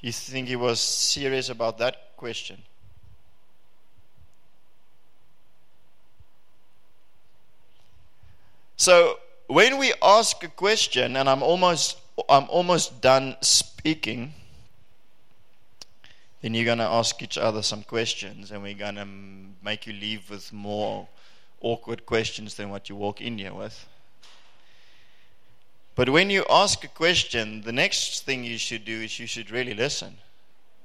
You 0.00 0.12
think 0.12 0.48
he 0.48 0.56
was 0.56 0.80
serious 0.80 1.48
about 1.48 1.78
that 1.78 2.16
question? 2.16 2.62
So 8.76 9.18
when 9.46 9.78
we 9.78 9.94
ask 10.02 10.42
a 10.44 10.48
question, 10.48 11.16
and 11.16 11.28
I'm 11.28 11.42
almost 11.42 11.98
I'm 12.28 12.48
almost 12.50 13.00
done 13.00 13.36
speaking, 13.40 14.34
then 16.44 16.52
you're 16.52 16.66
going 16.66 16.76
to 16.76 16.84
ask 16.84 17.22
each 17.22 17.38
other 17.38 17.62
some 17.62 17.82
questions, 17.82 18.50
and 18.50 18.62
we're 18.62 18.74
going 18.74 18.96
to 18.96 19.08
make 19.64 19.86
you 19.86 19.94
leave 19.94 20.28
with 20.28 20.52
more 20.52 21.08
awkward 21.62 22.04
questions 22.04 22.56
than 22.56 22.68
what 22.68 22.90
you 22.90 22.94
walk 22.94 23.22
in 23.22 23.38
here 23.38 23.54
with. 23.54 23.88
But 25.94 26.10
when 26.10 26.28
you 26.28 26.44
ask 26.50 26.84
a 26.84 26.88
question, 26.88 27.62
the 27.62 27.72
next 27.72 28.26
thing 28.26 28.44
you 28.44 28.58
should 28.58 28.84
do 28.84 28.92
is 28.92 29.18
you 29.18 29.26
should 29.26 29.50
really 29.50 29.72
listen, 29.72 30.18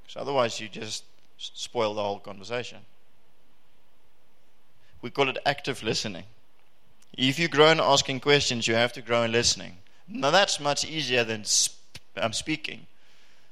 because 0.02 0.22
otherwise 0.22 0.62
you 0.62 0.70
just 0.70 1.04
spoil 1.38 1.94
the 1.94 2.04
whole 2.04 2.20
conversation. 2.20 2.78
We 5.02 5.10
call 5.10 5.28
it 5.28 5.40
active 5.46 5.84
listening. 5.84 6.24
If 7.18 7.38
you 7.38 7.50
grow 7.50 7.72
in 7.72 7.82
asking 7.82 8.22
questions, 8.22 8.66
you 8.66 8.76
have 8.76 8.94
to 8.94 9.02
grow 9.02 9.24
in 9.24 9.34
listening. 9.34 9.76
Now, 10.08 10.32
that's 10.32 10.62
much 10.62 10.86
easier 10.86 11.26
than 11.26 11.44
sp- 11.44 11.76
um, 12.16 12.32
speaking, 12.32 12.88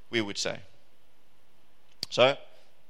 we 0.09 0.21
would 0.21 0.37
say. 0.37 0.59
So, 2.09 2.37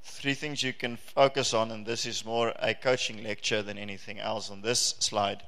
three 0.03 0.33
things 0.33 0.63
you 0.63 0.73
can 0.73 0.97
focus 0.97 1.53
on, 1.53 1.71
and 1.71 1.85
this 1.85 2.05
is 2.05 2.23
more 2.25 2.53
a 2.59 2.73
coaching 2.73 3.23
lecture 3.23 3.61
than 3.61 3.77
anything 3.77 4.19
else 4.19 4.49
on 4.49 4.61
this 4.61 4.95
slide. 4.99 5.43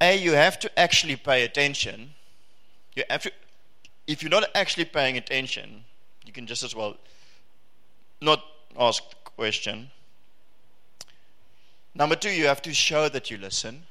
A, 0.00 0.16
you 0.16 0.32
have 0.32 0.58
to 0.60 0.78
actually 0.78 1.16
pay 1.16 1.44
attention. 1.44 2.14
You 2.94 3.04
have 3.10 3.22
to, 3.22 3.32
if 4.06 4.22
you're 4.22 4.30
not 4.30 4.48
actually 4.54 4.84
paying 4.84 5.16
attention, 5.16 5.84
you 6.24 6.32
can 6.32 6.46
just 6.46 6.62
as 6.62 6.74
well 6.74 6.96
not 8.20 8.42
ask 8.78 9.02
the 9.10 9.30
question. 9.36 9.90
Number 11.94 12.16
two, 12.16 12.30
you 12.30 12.46
have 12.46 12.62
to 12.62 12.72
show 12.72 13.08
that 13.08 13.30
you 13.30 13.38
listen. 13.38 13.82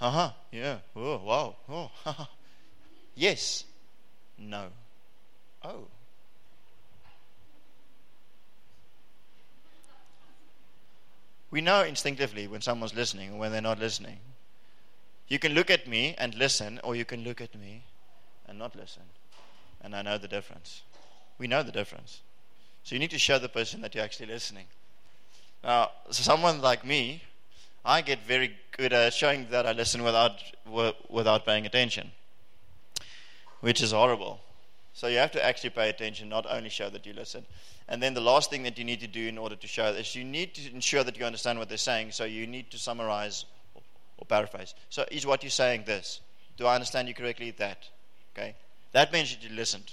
Uh 0.00 0.10
huh. 0.10 0.30
Yeah. 0.52 0.78
Oh, 0.94 1.16
wow. 1.18 1.56
Oh, 1.68 1.90
yes. 3.14 3.64
No. 4.38 4.66
Oh. 5.62 5.86
We 11.50 11.60
know 11.60 11.82
instinctively 11.84 12.46
when 12.46 12.60
someone's 12.60 12.94
listening 12.94 13.32
or 13.32 13.38
when 13.38 13.52
they're 13.52 13.60
not 13.60 13.78
listening. 13.78 14.18
You 15.28 15.38
can 15.38 15.54
look 15.54 15.70
at 15.70 15.86
me 15.86 16.14
and 16.18 16.34
listen, 16.34 16.80
or 16.84 16.94
you 16.94 17.04
can 17.04 17.24
look 17.24 17.40
at 17.40 17.54
me 17.54 17.82
and 18.46 18.58
not 18.58 18.76
listen. 18.76 19.02
And 19.80 19.94
I 19.94 20.02
know 20.02 20.18
the 20.18 20.28
difference. 20.28 20.82
We 21.38 21.46
know 21.46 21.62
the 21.62 21.72
difference. 21.72 22.20
So 22.84 22.94
you 22.94 23.00
need 23.00 23.10
to 23.10 23.18
show 23.18 23.38
the 23.38 23.48
person 23.48 23.80
that 23.80 23.94
you're 23.94 24.04
actually 24.04 24.26
listening. 24.26 24.66
Now, 25.64 25.90
someone 26.10 26.60
like 26.60 26.84
me, 26.84 27.22
I 27.84 28.00
get 28.00 28.20
very 28.26 28.56
good 28.76 28.92
at 28.92 29.12
showing 29.12 29.48
that 29.50 29.66
I 29.66 29.72
listen 29.72 30.02
without 30.02 30.42
without 31.08 31.44
paying 31.44 31.66
attention, 31.66 32.12
which 33.60 33.82
is 33.82 33.92
horrible. 33.92 34.40
So 34.96 35.08
you 35.08 35.18
have 35.18 35.32
to 35.32 35.44
actually 35.44 35.70
pay 35.70 35.90
attention, 35.90 36.30
not 36.30 36.46
only 36.48 36.70
show 36.70 36.88
that 36.88 37.04
you 37.04 37.12
listen. 37.12 37.44
And 37.86 38.02
then 38.02 38.14
the 38.14 38.22
last 38.22 38.48
thing 38.48 38.62
that 38.62 38.78
you 38.78 38.84
need 38.84 39.00
to 39.00 39.06
do 39.06 39.28
in 39.28 39.36
order 39.36 39.54
to 39.54 39.66
show 39.66 39.88
is 39.88 40.14
you 40.16 40.24
need 40.24 40.54
to 40.54 40.72
ensure 40.72 41.04
that 41.04 41.18
you 41.18 41.26
understand 41.26 41.58
what 41.58 41.68
they're 41.68 41.76
saying. 41.76 42.12
So 42.12 42.24
you 42.24 42.46
need 42.46 42.70
to 42.70 42.78
summarize 42.78 43.44
or 44.16 44.24
paraphrase. 44.24 44.74
So 44.88 45.04
is 45.10 45.26
what 45.26 45.42
you're 45.42 45.50
saying 45.50 45.82
this? 45.84 46.22
Do 46.56 46.64
I 46.64 46.74
understand 46.74 47.08
you 47.08 47.14
correctly? 47.14 47.50
That. 47.50 47.86
Okay. 48.34 48.54
That 48.92 49.12
means 49.12 49.36
that 49.36 49.46
you 49.46 49.54
listened. 49.54 49.92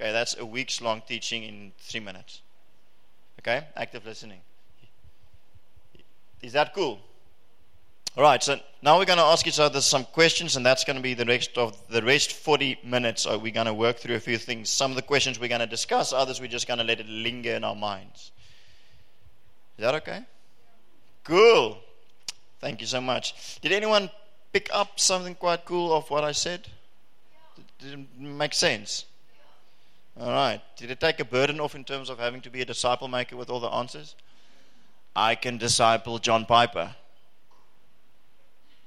Okay, 0.00 0.12
that's 0.12 0.38
a 0.38 0.46
week's 0.46 0.80
long 0.80 1.02
teaching 1.04 1.42
in 1.42 1.72
three 1.80 1.98
minutes. 1.98 2.42
Okay, 3.40 3.66
active 3.74 4.06
listening. 4.06 4.38
Is 6.40 6.52
that 6.52 6.72
cool? 6.72 7.00
All 8.18 8.24
right, 8.24 8.42
so 8.42 8.58
now 8.82 8.98
we're 8.98 9.04
going 9.04 9.20
to 9.20 9.24
ask 9.24 9.46
each 9.46 9.60
other 9.60 9.80
some 9.80 10.02
questions, 10.04 10.56
and 10.56 10.66
that's 10.66 10.82
going 10.82 10.96
to 10.96 11.02
be 11.02 11.14
the 11.14 11.24
rest 11.24 11.56
of 11.56 11.78
the 11.86 12.02
rest 12.02 12.32
40 12.32 12.80
minutes. 12.82 13.22
So 13.22 13.38
we're 13.38 13.52
going 13.52 13.68
to 13.68 13.74
work 13.74 13.98
through 13.98 14.16
a 14.16 14.20
few 14.20 14.38
things. 14.38 14.70
Some 14.70 14.90
of 14.90 14.96
the 14.96 15.02
questions 15.02 15.38
we're 15.38 15.46
going 15.46 15.60
to 15.60 15.68
discuss, 15.68 16.12
others 16.12 16.40
we're 16.40 16.48
just 16.48 16.66
going 16.66 16.78
to 16.78 16.84
let 16.84 16.98
it 16.98 17.08
linger 17.08 17.52
in 17.52 17.62
our 17.62 17.76
minds. 17.76 18.32
Is 19.78 19.84
that 19.84 19.94
okay? 19.94 20.24
Cool. 21.22 21.78
Thank 22.58 22.80
you 22.80 22.88
so 22.88 23.00
much. 23.00 23.60
Did 23.60 23.70
anyone 23.70 24.10
pick 24.52 24.68
up 24.72 24.98
something 24.98 25.36
quite 25.36 25.64
cool 25.64 25.92
of 25.92 26.10
what 26.10 26.24
I 26.24 26.32
said? 26.32 26.66
Did 27.78 27.92
it 28.00 28.20
make 28.20 28.52
sense? 28.52 29.04
All 30.20 30.32
right. 30.32 30.60
Did 30.76 30.90
it 30.90 30.98
take 30.98 31.20
a 31.20 31.24
burden 31.24 31.60
off 31.60 31.76
in 31.76 31.84
terms 31.84 32.10
of 32.10 32.18
having 32.18 32.40
to 32.40 32.50
be 32.50 32.62
a 32.62 32.64
disciple 32.64 33.06
maker 33.06 33.36
with 33.36 33.48
all 33.48 33.60
the 33.60 33.68
answers? 33.68 34.16
I 35.14 35.36
can 35.36 35.56
disciple 35.56 36.18
John 36.18 36.46
Piper. 36.46 36.96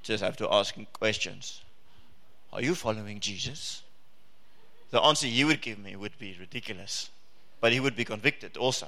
Just 0.04 0.24
have 0.24 0.38
to 0.38 0.52
ask 0.52 0.76
him 0.76 0.88
questions. 0.94 1.62
Are 2.52 2.62
you 2.62 2.76
following 2.76 3.20
Jesus? 3.20 3.84
The 4.90 5.02
answer 5.02 5.28
he 5.28 5.44
would 5.44 5.62
give 5.62 5.80
me 5.80 5.96
would 5.96 6.18
be 6.20 6.36
ridiculous, 6.40 7.10
but 7.62 7.72
he 7.72 7.80
would 7.80 7.96
be 7.96 8.04
convicted 8.04 8.58
also. 8.58 8.88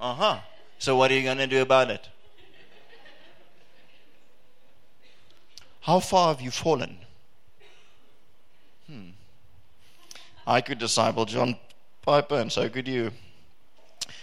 Uh 0.00 0.14
huh. 0.14 0.38
So, 0.78 0.96
what 0.96 1.10
are 1.10 1.14
you 1.14 1.22
going 1.22 1.38
to 1.38 1.46
do 1.46 1.62
about 1.62 1.90
it? 1.90 2.08
How 5.80 6.00
far 6.00 6.34
have 6.34 6.42
you 6.42 6.50
fallen? 6.50 6.98
Hmm. 8.88 9.10
I 10.46 10.60
could 10.60 10.78
disciple 10.78 11.24
John 11.24 11.56
Piper, 12.02 12.40
and 12.40 12.50
so 12.50 12.68
could 12.68 12.88
you. 12.88 13.12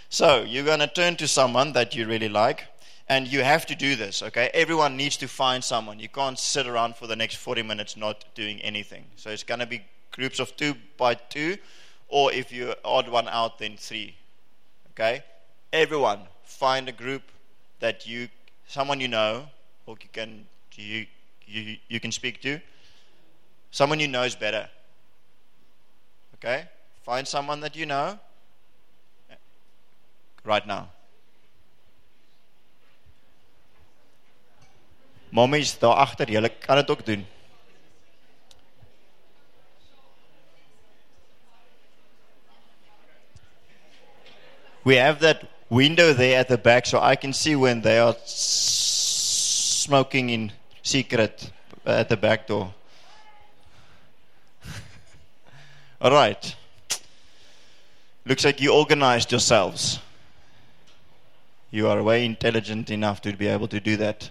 So 0.10 0.44
you're 0.44 0.66
going 0.66 0.80
to 0.80 0.88
turn 0.88 1.16
to 1.16 1.28
someone 1.28 1.72
that 1.74 1.96
you 1.96 2.06
really 2.06 2.30
like, 2.30 2.66
and 3.10 3.28
you 3.28 3.44
have 3.44 3.66
to 3.66 3.76
do 3.76 3.96
this, 3.96 4.24
okay? 4.24 4.50
Everyone 4.54 4.96
needs 4.96 5.18
to 5.18 5.28
find 5.28 5.64
someone. 5.64 6.00
You 6.00 6.10
can't 6.10 6.40
sit 6.40 6.68
around 6.68 6.96
for 6.96 7.08
the 7.08 7.16
next 7.16 7.36
40 7.36 7.64
minutes 7.64 7.98
not 7.98 8.24
doing 8.34 8.60
anything. 8.62 9.06
So 9.16 9.30
it's 9.30 9.44
going 9.44 9.60
to 9.60 9.66
be 9.66 9.84
groups 10.12 10.40
of 10.40 10.56
two 10.56 10.76
by 10.98 11.16
two, 11.16 11.58
or 12.08 12.32
if 12.32 12.52
you 12.52 12.74
odd 12.86 13.10
one 13.10 13.28
out, 13.28 13.60
then 13.60 13.76
three, 13.78 14.16
okay? 14.92 15.24
Everyone, 15.72 16.20
find 16.44 16.88
a 16.88 16.92
group 16.92 17.24
that 17.80 18.08
you, 18.08 18.30
someone 18.68 19.00
you 19.00 19.08
know, 19.08 19.48
or 19.86 19.98
you 20.02 20.10
can 20.14 20.46
you 20.76 21.06
you 21.46 21.78
you 21.88 22.00
can 22.00 22.12
speak 22.12 22.42
to, 22.42 22.60
someone 23.72 24.00
you 24.00 24.08
know 24.08 24.24
is 24.24 24.36
better. 24.36 24.70
Okay, 26.36 26.66
find 27.04 27.28
someone 27.28 27.60
that 27.62 27.76
you 27.76 27.86
know 27.86 28.20
right 30.44 30.66
now. 30.66 30.90
Mommies 35.34 35.80
daar 35.82 35.96
agter, 35.96 36.30
julle 36.30 36.50
kan 36.62 36.76
dit 36.76 36.90
ook 36.90 37.06
doen. 37.06 37.26
We 44.84 45.00
have 45.00 45.20
that 45.20 45.42
window 45.70 46.14
there 46.14 46.40
at 46.40 46.48
the 46.48 46.58
back 46.58 46.86
so 46.86 47.00
I 47.00 47.16
can 47.16 47.34
see 47.34 47.56
when 47.56 47.82
they 47.82 48.00
are 48.00 48.16
smoking 48.26 50.30
in 50.30 50.52
secret 50.84 51.52
at 51.84 52.10
the 52.10 52.18
back 52.18 52.48
door. 52.48 52.72
All 56.02 56.12
right. 56.12 56.56
Looks 58.26 58.46
like 58.46 58.62
you 58.62 58.72
organized 58.72 59.32
yourselves. 59.32 60.00
You 61.72 61.88
are 61.88 62.04
way 62.04 62.24
intelligent 62.24 62.92
enough 62.92 63.22
to 63.22 63.34
be 63.34 63.48
able 63.48 63.68
to 63.70 63.80
do 63.80 63.98
that. 63.98 64.30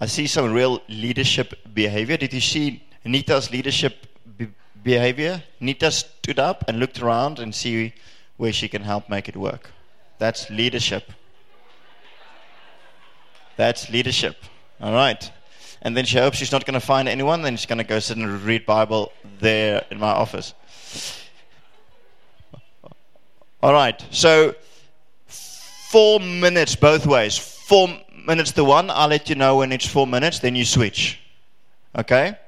I 0.00 0.06
see 0.06 0.26
some 0.26 0.52
real 0.52 0.80
leadership 0.88 1.54
behavior. 1.74 2.16
Did 2.16 2.32
you 2.32 2.40
see 2.40 2.82
Nita's 3.04 3.50
leadership 3.50 4.06
be- 4.36 4.52
behavior? 4.82 5.42
Nita 5.58 5.90
stood 5.90 6.38
up 6.38 6.64
and 6.68 6.78
looked 6.78 7.02
around 7.02 7.40
and 7.40 7.52
see 7.54 7.94
where 8.36 8.52
she 8.52 8.68
can 8.68 8.82
help 8.82 9.08
make 9.08 9.28
it 9.28 9.36
work. 9.36 9.70
That's 10.18 10.48
leadership. 10.50 11.10
That's 13.56 13.90
leadership. 13.90 14.36
All 14.80 14.92
right. 14.92 15.30
And 15.82 15.96
then 15.96 16.04
she 16.04 16.18
hopes 16.18 16.38
she's 16.38 16.52
not 16.52 16.64
going 16.64 16.78
to 16.80 16.86
find 16.86 17.08
anyone. 17.08 17.42
Then 17.42 17.56
she's 17.56 17.66
going 17.66 17.78
to 17.78 17.84
go 17.84 17.98
sit 17.98 18.16
and 18.16 18.42
read 18.42 18.66
Bible 18.66 19.12
there 19.40 19.84
in 19.90 19.98
my 19.98 20.10
office. 20.10 20.54
All 23.60 23.72
right. 23.72 24.00
So 24.12 24.54
four 25.26 26.20
minutes 26.20 26.76
both 26.76 27.06
ways. 27.06 27.36
Four 27.36 27.88
minutes 28.28 28.52
to 28.52 28.62
one. 28.62 28.90
I'll 28.90 29.08
let 29.08 29.28
you 29.28 29.34
know 29.34 29.56
when 29.56 29.72
it's 29.72 29.86
four 29.86 30.06
minutes. 30.06 30.38
Then 30.38 30.54
you 30.54 30.64
switch. 30.64 31.18
Okay. 31.96 32.38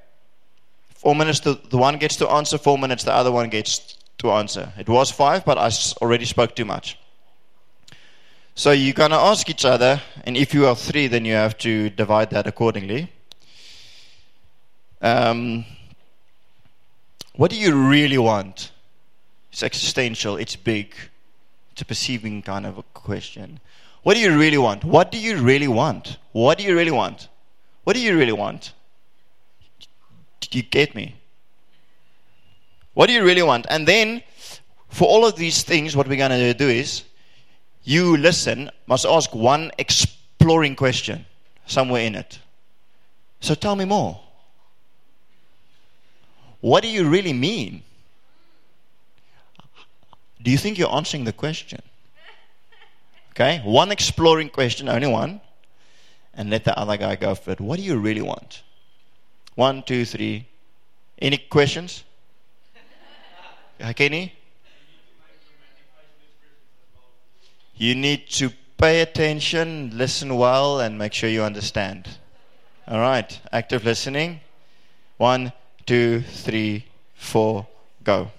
Four 0.94 1.16
minutes 1.16 1.40
to 1.40 1.54
the 1.54 1.78
one 1.78 1.98
gets 1.98 2.16
to 2.16 2.28
answer. 2.28 2.58
Four 2.58 2.78
minutes 2.78 3.02
the 3.04 3.12
other 3.12 3.32
one 3.32 3.48
gets 3.48 3.96
to 4.18 4.30
answer. 4.30 4.72
It 4.78 4.88
was 4.88 5.10
five, 5.10 5.44
but 5.44 5.58
I 5.58 5.70
already 6.02 6.26
spoke 6.26 6.54
too 6.54 6.66
much. 6.66 6.98
So 8.54 8.72
you're 8.72 8.92
going 8.92 9.10
to 9.10 9.16
ask 9.16 9.48
each 9.48 9.64
other, 9.64 10.02
and 10.24 10.36
if 10.36 10.52
you 10.52 10.66
are 10.66 10.76
three, 10.76 11.06
then 11.06 11.24
you 11.24 11.32
have 11.32 11.56
to 11.58 11.88
divide 11.88 12.28
that 12.30 12.46
accordingly. 12.46 13.10
Um, 15.00 15.64
what 17.36 17.50
do 17.50 17.56
you 17.56 17.74
really 17.74 18.18
want? 18.18 18.72
It's 19.50 19.62
existential, 19.62 20.36
it's 20.36 20.56
big, 20.56 20.94
it's 21.72 21.80
a 21.80 21.84
perceiving 21.86 22.42
kind 22.42 22.66
of 22.66 22.76
a 22.76 22.82
question. 22.92 23.60
What 24.02 24.14
do 24.14 24.20
you 24.20 24.36
really 24.38 24.58
want? 24.58 24.84
What 24.84 25.12
do 25.12 25.18
you 25.18 25.36
really 25.38 25.68
want? 25.68 26.16
What 26.32 26.58
do 26.58 26.64
you 26.64 26.74
really 26.74 26.90
want? 26.90 27.28
What 27.84 27.94
do 27.94 28.00
you 28.00 28.16
really 28.16 28.32
want? 28.32 28.72
Do 30.40 30.58
you 30.58 30.62
get 30.62 30.94
me? 30.94 31.16
What 32.94 33.06
do 33.06 33.12
you 33.12 33.24
really 33.24 33.42
want? 33.42 33.66
And 33.68 33.86
then, 33.86 34.22
for 34.88 35.06
all 35.06 35.26
of 35.26 35.36
these 35.36 35.62
things, 35.62 35.94
what 35.94 36.08
we're 36.08 36.16
going 36.16 36.30
to 36.30 36.54
do 36.54 36.68
is 36.68 37.04
you 37.84 38.16
listen 38.16 38.70
must 38.86 39.06
ask 39.06 39.34
one 39.34 39.70
exploring 39.78 40.76
question 40.76 41.26
somewhere 41.66 42.02
in 42.02 42.14
it. 42.14 42.38
So 43.40 43.54
tell 43.54 43.76
me 43.76 43.84
more. 43.84 44.20
What 46.60 46.82
do 46.82 46.88
you 46.88 47.08
really 47.08 47.32
mean? 47.32 47.82
Do 50.42 50.50
you 50.50 50.58
think 50.58 50.78
you're 50.78 50.94
answering 50.94 51.24
the 51.24 51.32
question? 51.32 51.80
Okay, 53.30 53.60
one 53.64 53.92
exploring 53.92 54.48
question, 54.48 54.88
only 54.88 55.06
one, 55.06 55.40
and 56.34 56.50
let 56.50 56.64
the 56.64 56.76
other 56.78 56.96
guy 56.96 57.16
go 57.16 57.34
for 57.34 57.52
it. 57.52 57.60
What 57.60 57.76
do 57.78 57.82
you 57.82 57.96
really 57.96 58.22
want? 58.22 58.62
One, 59.54 59.82
two, 59.82 60.04
three. 60.04 60.46
Any 61.18 61.38
questions? 61.38 62.04
Kenny? 63.94 64.34
You 67.76 67.94
need 67.94 68.28
to 68.30 68.50
pay 68.76 69.00
attention, 69.00 69.92
listen 69.94 70.36
well, 70.36 70.80
and 70.80 70.98
make 70.98 71.12
sure 71.12 71.30
you 71.30 71.42
understand. 71.42 72.08
All 72.86 73.00
right, 73.00 73.40
active 73.52 73.84
listening. 73.84 74.40
One, 75.16 75.52
two, 75.86 76.20
three, 76.20 76.86
four, 77.14 77.66
go. 78.02 78.30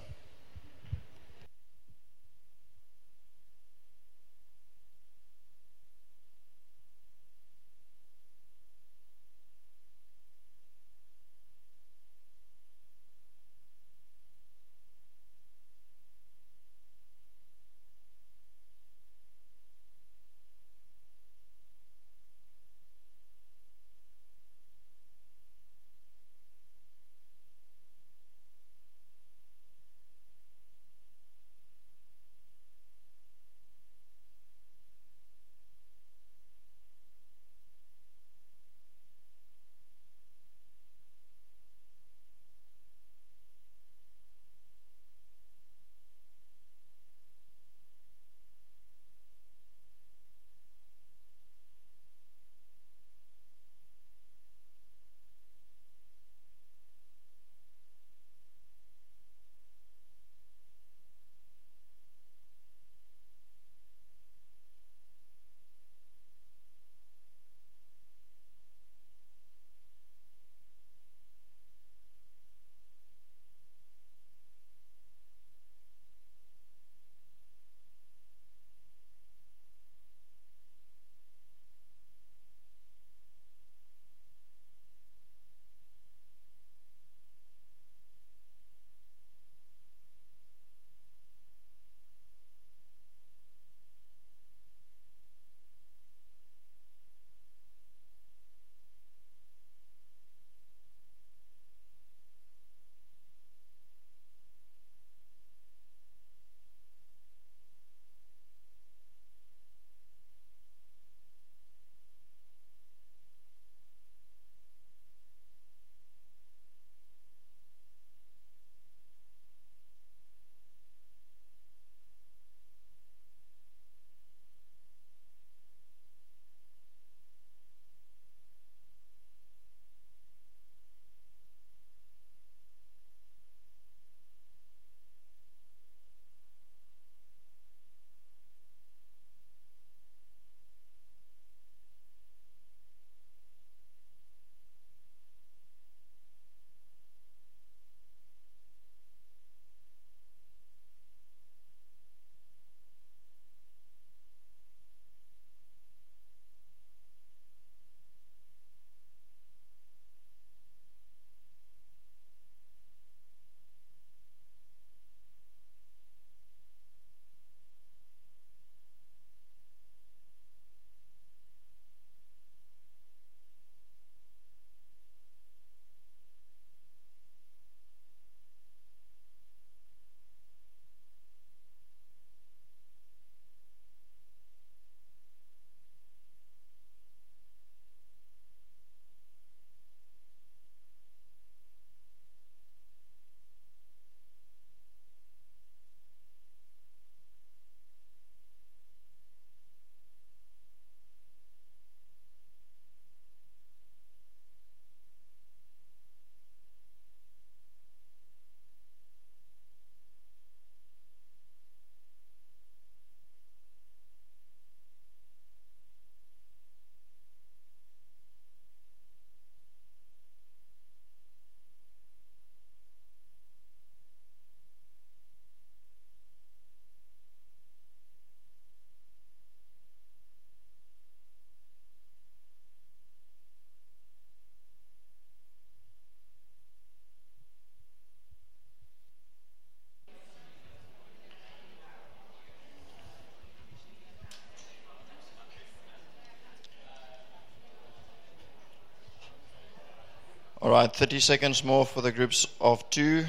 All 250.71 250.77
right, 250.77 250.95
30 250.95 251.19
seconds 251.19 251.65
more 251.65 251.85
for 251.85 251.99
the 251.99 252.13
groups 252.13 252.47
of 252.61 252.89
two. 252.89 253.25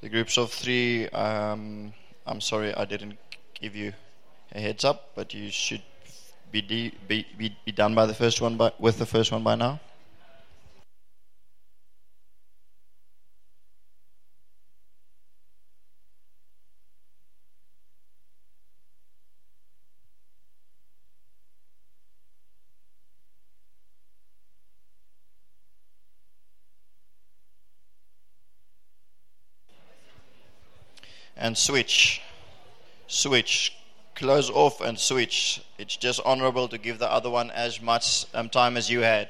The 0.00 0.08
groups 0.08 0.38
of 0.38 0.50
three, 0.50 1.10
um, 1.10 1.92
I'm 2.26 2.40
sorry 2.40 2.74
I 2.74 2.86
didn't 2.86 3.18
give 3.52 3.76
you 3.76 3.92
a 4.52 4.60
heads 4.60 4.86
up, 4.86 5.10
but 5.14 5.34
you 5.34 5.50
should 5.50 5.82
be, 6.50 6.62
de- 6.62 6.94
be, 7.06 7.26
be, 7.36 7.54
be 7.66 7.72
done 7.72 7.94
by 7.94 8.06
the 8.06 8.14
first 8.14 8.40
one 8.40 8.56
by, 8.56 8.72
with 8.78 8.96
the 8.96 9.04
first 9.04 9.30
one 9.30 9.42
by 9.42 9.56
now. 9.56 9.78
And 31.54 31.58
switch. 31.58 32.20
Switch. 33.06 33.72
Close 34.16 34.50
off 34.50 34.80
and 34.80 34.98
switch. 34.98 35.62
It's 35.78 35.96
just 35.96 36.20
honorable 36.24 36.66
to 36.66 36.78
give 36.78 36.98
the 36.98 37.08
other 37.08 37.30
one 37.30 37.52
as 37.52 37.80
much 37.80 38.26
um, 38.34 38.48
time 38.48 38.76
as 38.76 38.90
you 38.90 39.02
had. 39.02 39.28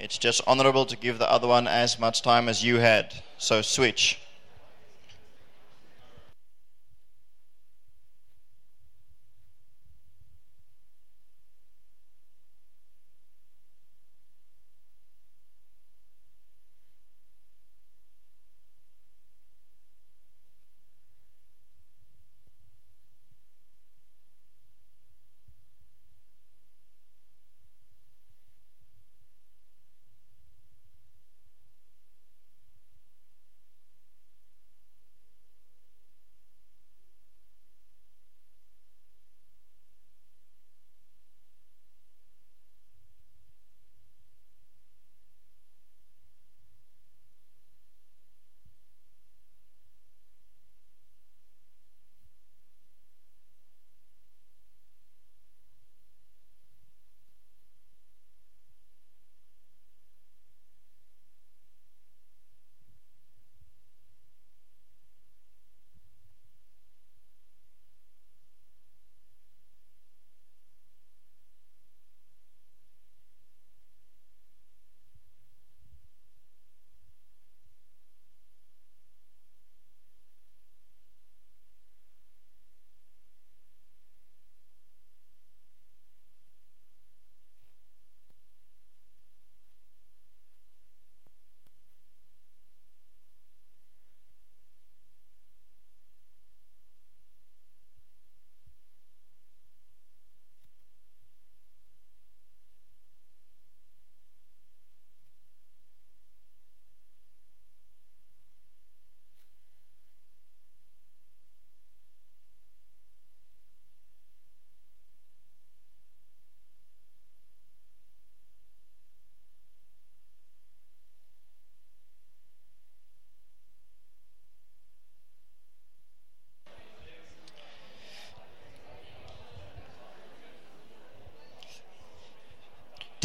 It's 0.00 0.18
just 0.18 0.40
honorable 0.48 0.86
to 0.86 0.96
give 0.96 1.20
the 1.20 1.30
other 1.30 1.46
one 1.46 1.68
as 1.68 2.00
much 2.00 2.22
time 2.22 2.48
as 2.48 2.64
you 2.64 2.78
had. 2.78 3.14
So 3.38 3.62
switch. 3.62 4.18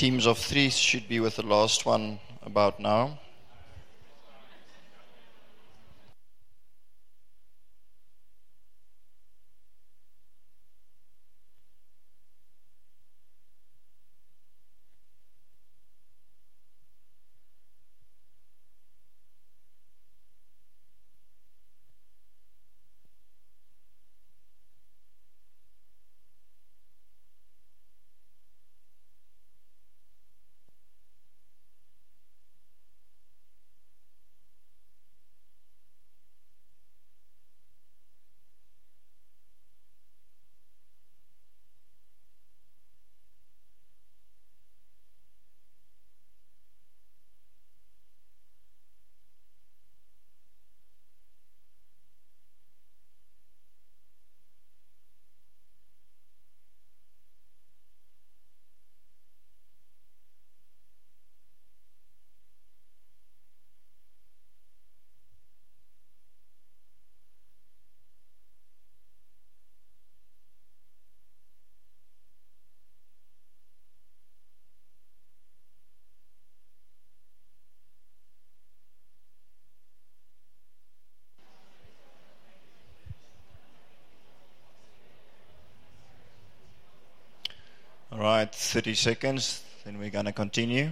Teams 0.01 0.25
of 0.25 0.39
three 0.39 0.71
should 0.71 1.07
be 1.07 1.19
with 1.19 1.35
the 1.35 1.45
last 1.45 1.85
one 1.85 2.17
about 2.41 2.79
now. 2.79 3.19
All 88.51 88.53
right, 88.53 88.55
30 88.55 88.95
seconds, 88.95 89.63
then 89.85 89.97
we're 89.97 90.09
going 90.09 90.25
to 90.25 90.33
continue. 90.33 90.91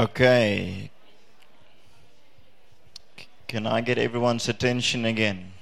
Okay. 0.00 0.90
Can 3.48 3.66
I 3.66 3.82
get 3.82 3.98
everyone's 3.98 4.48
attention 4.48 5.04
again? 5.04 5.52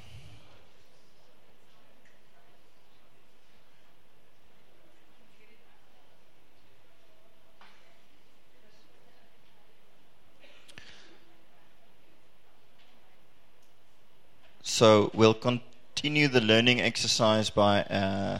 So 14.62 15.10
we'll 15.12 15.34
continue 15.34 16.28
the 16.28 16.40
learning 16.40 16.80
exercise 16.80 17.50
by 17.50 17.82
uh, 17.82 18.38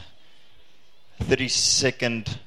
a 1.18 1.24
30 1.24 1.48
second 1.48 2.38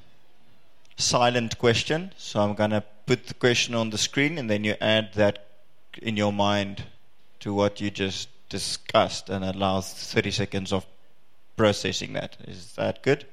silent 0.96 1.58
question. 1.58 2.12
So 2.16 2.40
I'm 2.40 2.54
going 2.54 2.70
to 2.70 2.82
put 3.06 3.26
the 3.26 3.34
question 3.34 3.74
on 3.74 3.90
the 3.90 3.98
screen 3.98 4.38
and 4.38 4.48
then 4.48 4.64
you 4.64 4.74
add 4.80 5.14
that 5.14 5.46
in 6.00 6.16
your 6.16 6.32
mind 6.32 6.84
to 7.40 7.52
what 7.52 7.80
you 7.80 7.90
just 7.90 8.28
discussed 8.48 9.28
and 9.28 9.44
allows 9.44 9.92
30 9.92 10.30
seconds 10.30 10.72
of 10.72 10.86
processing 11.56 12.12
that. 12.12 12.36
Is 12.46 12.72
that 12.74 13.02
good? 13.02 13.26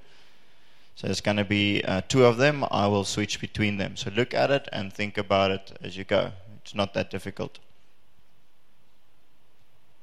So 0.95 1.07
there's 1.07 1.21
going 1.21 1.37
to 1.37 1.45
be 1.45 1.81
uh, 1.83 2.01
two 2.07 2.25
of 2.25 2.37
them. 2.37 2.65
I 2.71 2.87
will 2.87 3.05
switch 3.05 3.39
between 3.39 3.77
them. 3.77 3.95
So 3.95 4.11
look 4.11 4.33
at 4.33 4.51
it 4.51 4.67
and 4.73 4.91
think 4.91 5.17
about 5.17 5.51
it 5.51 5.77
as 5.81 5.95
you 5.95 6.03
go. 6.03 6.31
It's 6.61 6.75
not 6.75 6.93
that 6.93 7.09
difficult. 7.09 7.59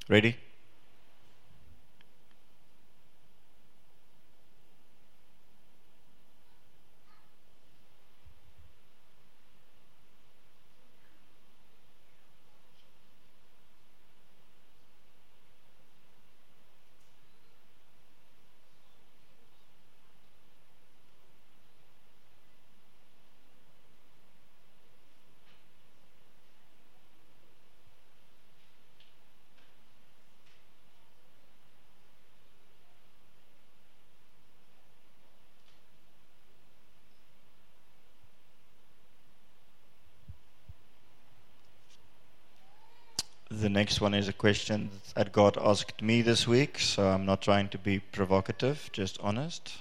Ready? 0.08 0.36
The 43.66 43.70
next 43.70 44.00
one 44.00 44.14
is 44.14 44.28
a 44.28 44.32
question 44.32 44.90
that 45.16 45.32
God 45.32 45.58
asked 45.60 46.00
me 46.00 46.22
this 46.22 46.46
week, 46.46 46.78
so 46.78 47.08
I'm 47.08 47.26
not 47.26 47.42
trying 47.42 47.68
to 47.70 47.78
be 47.78 47.98
provocative, 47.98 48.88
just 48.92 49.18
honest. 49.20 49.72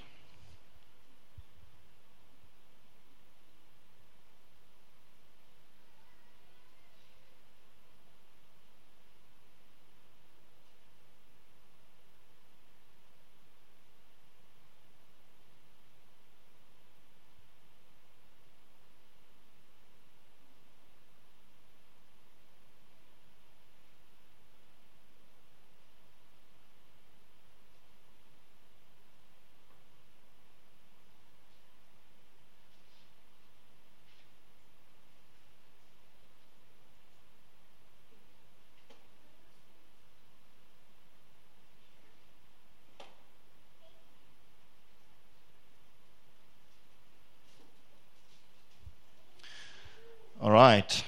All 50.41 50.51
right. 50.65 51.03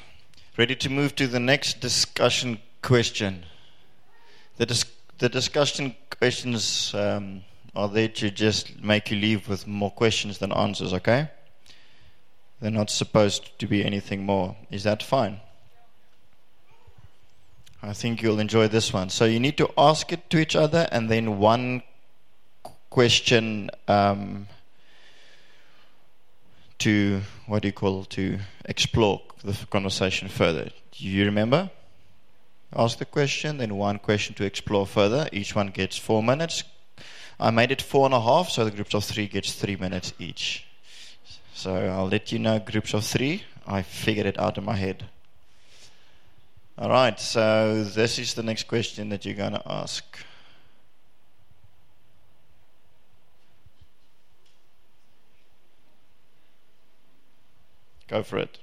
Ready 0.56 0.76
to 0.76 0.90
move 0.90 1.16
to 1.16 1.26
the 1.26 1.40
next 1.40 1.82
discussion 1.82 2.60
question. 2.84 3.44
The, 4.58 4.68
dis- 4.68 4.86
the 5.18 5.30
discussion 5.30 5.96
questions 6.20 6.94
um, 6.94 7.42
are 7.76 7.90
there 7.90 8.08
to 8.08 8.30
just 8.30 8.80
make 8.80 9.10
you 9.10 9.18
leave 9.18 9.50
with 9.50 9.66
more 9.66 9.90
questions 9.90 10.38
than 10.38 10.52
answers, 10.52 10.94
okay? 10.94 11.30
They're 12.60 12.70
not 12.70 12.92
supposed 12.92 13.58
to 13.58 13.66
be 13.66 13.84
anything 13.84 14.26
more. 14.28 14.56
Is 14.70 14.84
that 14.84 15.02
fine? 15.02 15.40
I 17.82 17.94
think 17.94 18.22
you'll 18.22 18.40
enjoy 18.40 18.68
this 18.68 18.94
one. 18.94 19.10
So 19.10 19.26
you 19.26 19.40
need 19.40 19.58
to 19.58 19.70
ask 19.76 20.14
it 20.14 20.30
to 20.30 20.38
each 20.38 20.56
other 20.56 20.88
and 20.92 21.10
then 21.10 21.40
one 21.40 21.82
question 22.92 23.72
um, 23.88 24.48
to 26.80 27.22
what 27.46 27.62
do 27.62 27.68
you 27.70 27.74
call 27.74 28.06
to 28.06 28.40
explore 28.66 29.22
the 29.44 29.54
conversation 29.70 30.28
further. 30.28 30.70
Do 30.92 31.08
you 31.08 31.26
remember? 31.26 31.70
Ask 32.76 32.98
the 32.98 33.06
question, 33.06 33.58
then 33.58 33.76
one 33.76 34.00
question 34.00 34.36
to 34.36 34.46
explore 34.46 34.86
further. 34.86 35.30
Each 35.32 35.56
one 35.56 35.68
gets 35.68 35.98
four 35.98 36.22
minutes. 36.22 36.64
I 37.40 37.52
made 37.52 37.72
it 37.72 37.82
four 37.82 38.06
and 38.06 38.14
a 38.14 38.22
half, 38.22 38.50
so 38.50 38.66
the 38.66 38.72
groups 38.72 38.94
of 38.94 39.04
three 39.04 39.28
gets 39.28 39.54
three 39.54 39.76
minutes 39.76 40.14
each. 40.20 40.66
So 41.54 41.74
I'll 41.74 42.08
let 42.08 42.32
you 42.32 42.40
know 42.40 42.60
groups 42.60 42.94
of 42.94 43.06
three. 43.06 43.44
I 43.66 43.82
figured 43.82 44.26
it 44.26 44.40
out 44.40 44.58
in 44.58 44.66
my 44.66 44.76
head. 44.76 45.06
All 46.78 46.90
right, 46.90 47.20
so 47.20 47.84
this 47.84 48.20
is 48.20 48.34
the 48.34 48.44
next 48.44 48.68
question 48.68 49.10
that 49.10 49.26
you're 49.26 49.34
going 49.34 49.54
to 49.54 49.62
ask. 49.66 50.04
Go 58.08 58.24
for 58.24 58.38
it. 58.38 58.60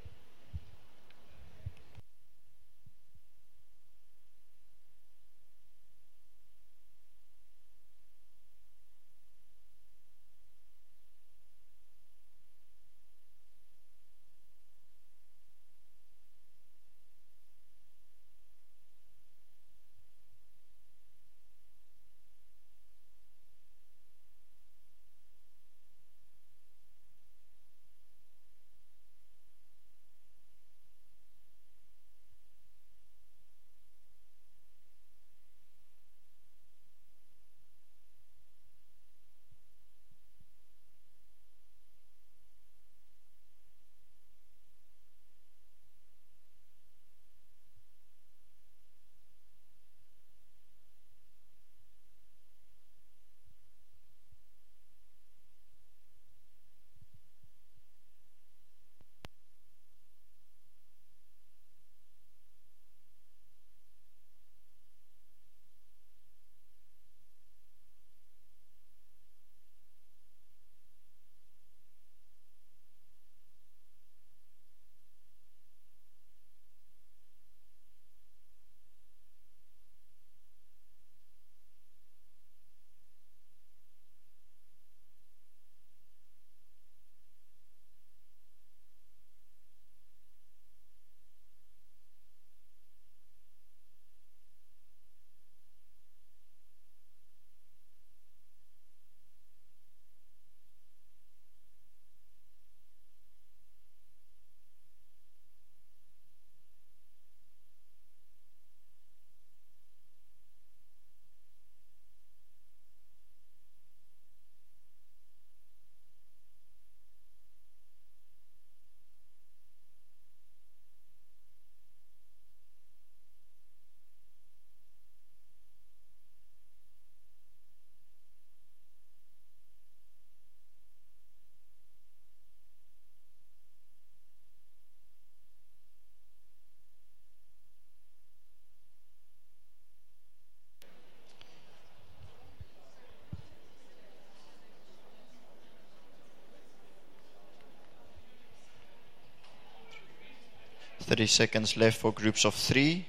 30 151.05 151.27
seconds 151.27 151.77
left 151.77 151.99
for 151.99 152.13
groups 152.13 152.47
of 152.47 152.55
three. 152.55 153.05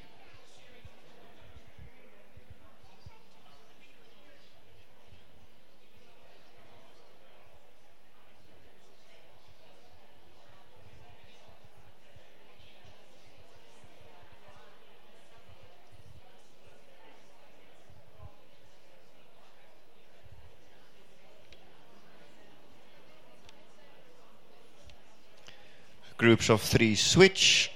Groups 26.17 26.49
of 26.49 26.61
three 26.61 26.95
switch. 26.95 27.71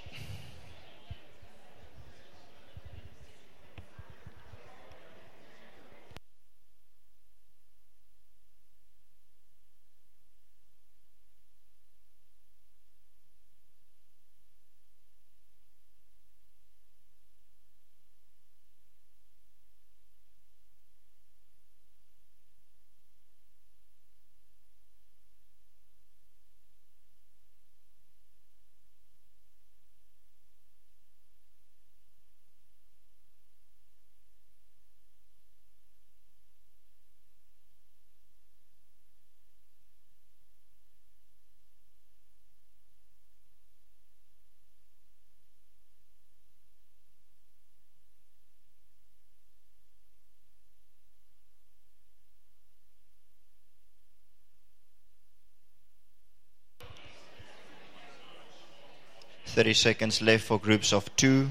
Thirty 59.59 59.73
seconds 59.73 60.21
left 60.21 60.45
for 60.45 60.57
groups 60.57 60.93
of 60.93 61.13
two. 61.17 61.49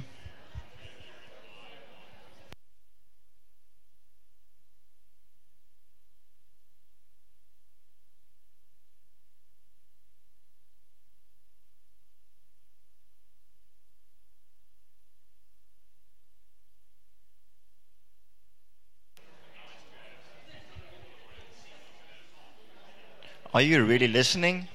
Are 23.53 23.61
you 23.61 23.85
really 23.85 24.09
listening? 24.09 24.69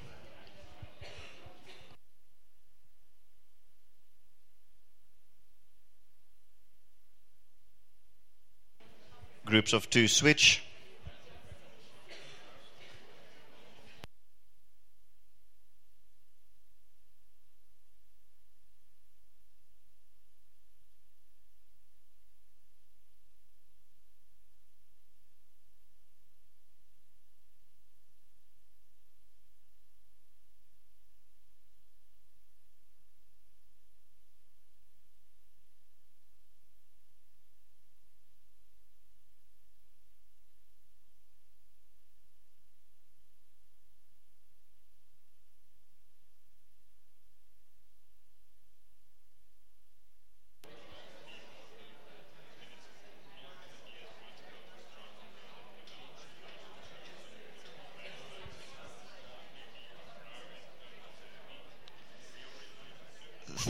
Groups 9.54 9.74
of 9.74 9.88
two 9.88 10.08
switch. 10.08 10.64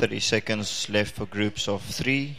Thirty 0.04 0.20
seconds 0.20 0.90
left 0.90 1.16
for 1.16 1.26
groups 1.26 1.70
of 1.70 1.82
three. 1.82 2.36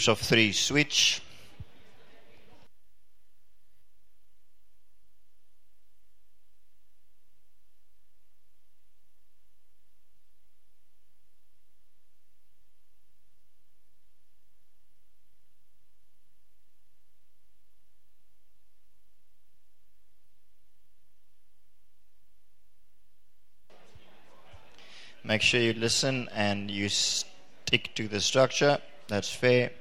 Groups 0.00 0.08
of 0.08 0.26
three 0.26 0.50
switch. 0.52 1.20
Make 25.22 25.42
sure 25.42 25.60
you 25.60 25.74
listen 25.74 26.30
and 26.32 26.70
you 26.70 26.88
stick 26.88 27.94
to 27.96 28.08
the 28.08 28.22
structure. 28.22 28.78
That's 29.06 29.30
fair. 29.30 29.72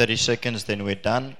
30 0.00 0.16
seconds, 0.16 0.64
then 0.64 0.82
we're 0.82 0.94
done. 0.94 1.36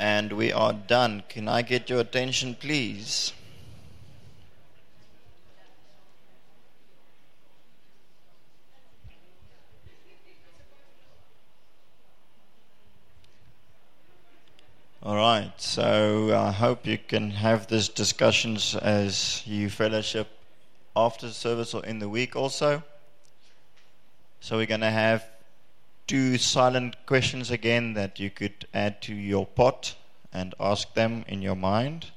And 0.00 0.32
we 0.32 0.50
are 0.50 0.72
done. 0.72 1.24
Can 1.28 1.46
I 1.46 1.60
get 1.60 1.90
your 1.90 2.00
attention, 2.00 2.54
please? 2.54 3.34
All 15.02 15.16
right, 15.16 15.52
so 15.58 16.34
I 16.34 16.50
hope 16.50 16.86
you 16.86 16.96
can 16.96 17.32
have 17.32 17.66
these 17.66 17.90
discussions 17.90 18.74
as 18.76 19.46
you 19.46 19.68
fellowship 19.68 20.28
after 20.96 21.28
service 21.28 21.74
or 21.74 21.84
in 21.84 21.98
the 21.98 22.08
week 22.08 22.34
also. 22.36 22.82
So 24.40 24.56
we're 24.56 24.64
going 24.64 24.80
to 24.80 24.90
have 24.90 25.26
two 26.10 26.36
silent 26.38 26.96
questions 27.06 27.52
again 27.52 27.92
that 27.92 28.18
you 28.18 28.28
could 28.28 28.66
add 28.74 29.00
to 29.00 29.14
your 29.14 29.46
pot 29.46 29.94
and 30.32 30.52
ask 30.58 30.92
them 30.94 31.24
in 31.28 31.40
your 31.40 31.54
mind. 31.54 32.10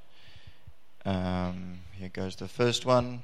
Um, 1.05 1.81
here 1.91 2.09
goes 2.09 2.35
the 2.35 2.47
first 2.47 2.87
one. 2.87 3.21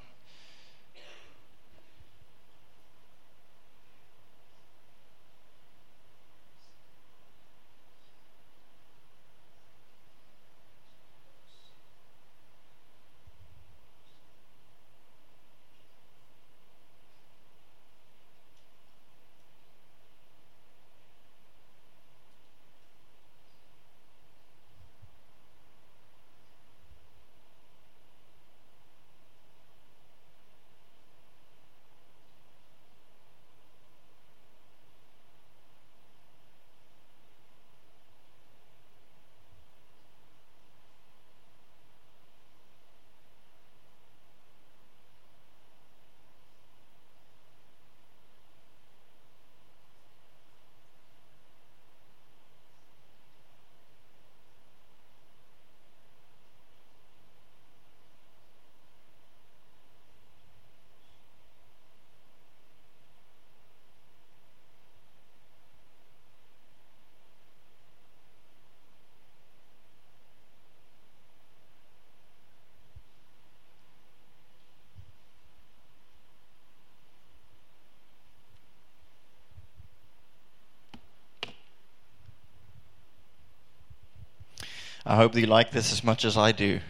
I 85.10 85.16
hope 85.16 85.32
that 85.32 85.40
you 85.40 85.48
like 85.48 85.72
this 85.72 85.92
as 85.92 86.04
much 86.04 86.24
as 86.24 86.38
I 86.38 86.52
do. 86.52 86.82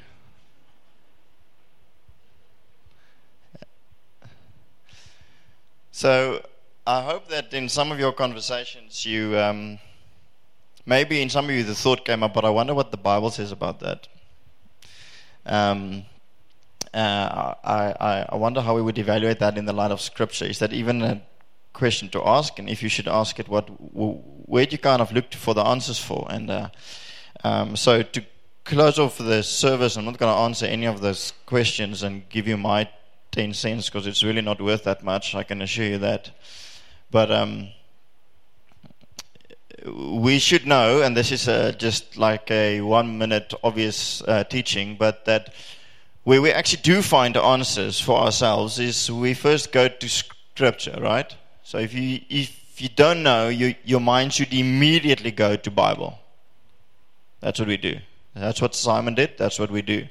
So, 5.93 6.43
I 6.85 7.01
hope 7.01 7.29
that 7.29 7.53
in 7.53 7.69
some 7.69 7.93
of 7.93 7.97
your 7.97 8.11
conversations, 8.11 9.05
you 9.05 9.39
um, 9.39 9.79
maybe 10.85 11.21
in 11.21 11.29
some 11.29 11.45
of 11.45 11.51
you 11.51 11.63
the 11.63 11.73
thought 11.73 12.03
came 12.03 12.21
up, 12.21 12.33
but 12.33 12.43
I 12.43 12.49
wonder 12.49 12.73
what 12.73 12.91
the 12.91 12.97
Bible 12.97 13.29
says 13.29 13.53
about 13.53 13.79
that. 13.79 14.09
Um, 15.45 16.03
uh, 16.93 17.53
I, 17.63 18.25
I 18.27 18.35
wonder 18.35 18.59
how 18.59 18.75
we 18.75 18.81
would 18.81 18.97
evaluate 18.97 19.39
that 19.39 19.57
in 19.57 19.63
the 19.63 19.71
light 19.71 19.91
of 19.91 20.01
Scripture. 20.01 20.43
Is 20.43 20.59
that 20.59 20.73
even 20.73 21.01
a 21.03 21.21
question 21.71 22.09
to 22.09 22.27
ask? 22.27 22.59
And 22.59 22.69
if 22.69 22.83
you 22.83 22.89
should 22.89 23.07
ask 23.07 23.39
it, 23.39 23.47
what 23.47 23.69
where 24.49 24.65
do 24.65 24.73
you 24.73 24.77
kind 24.77 25.01
of 25.01 25.13
look 25.13 25.33
for 25.33 25.53
the 25.53 25.63
answers 25.63 25.99
for? 25.99 26.27
And 26.29 26.51
uh, 26.51 26.69
um, 27.43 27.75
so 27.75 28.01
to 28.01 28.25
close 28.63 28.99
off 28.99 29.17
the 29.17 29.41
service, 29.41 29.95
I'm 29.95 30.05
not 30.05 30.17
going 30.17 30.33
to 30.33 30.39
answer 30.41 30.65
any 30.65 30.85
of 30.85 31.01
those 31.01 31.33
questions 31.45 32.03
and 32.03 32.27
give 32.29 32.47
you 32.47 32.57
my 32.57 32.89
10 33.31 33.53
cents 33.53 33.89
because 33.89 34.07
it's 34.07 34.23
really 34.23 34.41
not 34.41 34.61
worth 34.61 34.83
that 34.83 35.03
much, 35.03 35.35
I 35.35 35.43
can 35.43 35.61
assure 35.61 35.85
you 35.85 35.97
that. 35.99 36.31
But 37.11 37.31
um, 37.31 37.69
we 39.85 40.39
should 40.39 40.67
know, 40.67 41.01
and 41.01 41.15
this 41.15 41.31
is 41.31 41.47
uh, 41.47 41.71
just 41.77 42.17
like 42.17 42.51
a 42.51 42.81
one 42.81 43.17
minute 43.17 43.53
obvious 43.63 44.21
uh, 44.23 44.43
teaching, 44.43 44.95
but 44.97 45.25
that 45.25 45.53
where 46.23 46.41
we 46.41 46.51
actually 46.51 46.81
do 46.81 47.01
find 47.01 47.37
answers 47.37 47.99
for 47.99 48.19
ourselves 48.19 48.77
is 48.77 49.09
we 49.09 49.33
first 49.33 49.71
go 49.71 49.87
to 49.87 50.09
scripture, 50.09 50.97
right? 51.01 51.35
So 51.63 51.77
if 51.77 51.93
you, 51.93 52.19
if 52.29 52.81
you 52.81 52.89
don't 52.89 53.23
know, 53.23 53.47
you, 53.47 53.75
your 53.83 53.99
mind 53.99 54.33
should 54.33 54.53
immediately 54.53 55.31
go 55.31 55.55
to 55.55 55.71
Bible. 55.71 56.19
That's 57.41 57.59
what 57.59 57.67
we 57.67 57.77
do. 57.77 57.99
That's 58.35 58.61
what 58.61 58.75
Simon 58.75 59.15
did. 59.15 59.37
That's 59.37 59.59
what 59.59 59.71
we 59.71 59.81
do. 59.81 60.07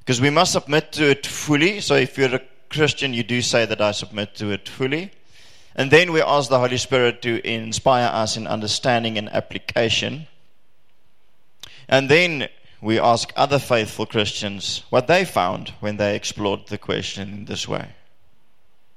Because 0.00 0.20
we 0.20 0.30
must 0.30 0.52
submit 0.52 0.92
to 0.92 1.10
it 1.10 1.26
fully. 1.26 1.80
So 1.80 1.94
if 1.94 2.18
you're 2.18 2.34
a 2.34 2.42
Christian, 2.68 3.14
you 3.14 3.22
do 3.22 3.42
say 3.42 3.66
that 3.66 3.80
I 3.80 3.92
submit 3.92 4.34
to 4.36 4.50
it 4.50 4.68
fully. 4.68 5.12
And 5.74 5.90
then 5.90 6.12
we 6.12 6.20
ask 6.20 6.48
the 6.48 6.58
Holy 6.58 6.78
Spirit 6.78 7.22
to 7.22 7.46
inspire 7.46 8.10
us 8.12 8.36
in 8.36 8.46
understanding 8.46 9.18
and 9.18 9.28
application. 9.28 10.26
And 11.88 12.08
then 12.08 12.48
we 12.80 12.98
ask 12.98 13.32
other 13.36 13.58
faithful 13.58 14.06
Christians 14.06 14.82
what 14.90 15.06
they 15.06 15.24
found 15.24 15.70
when 15.80 15.96
they 15.96 16.16
explored 16.16 16.66
the 16.68 16.78
question 16.78 17.28
in 17.30 17.44
this 17.44 17.68
way. 17.68 17.88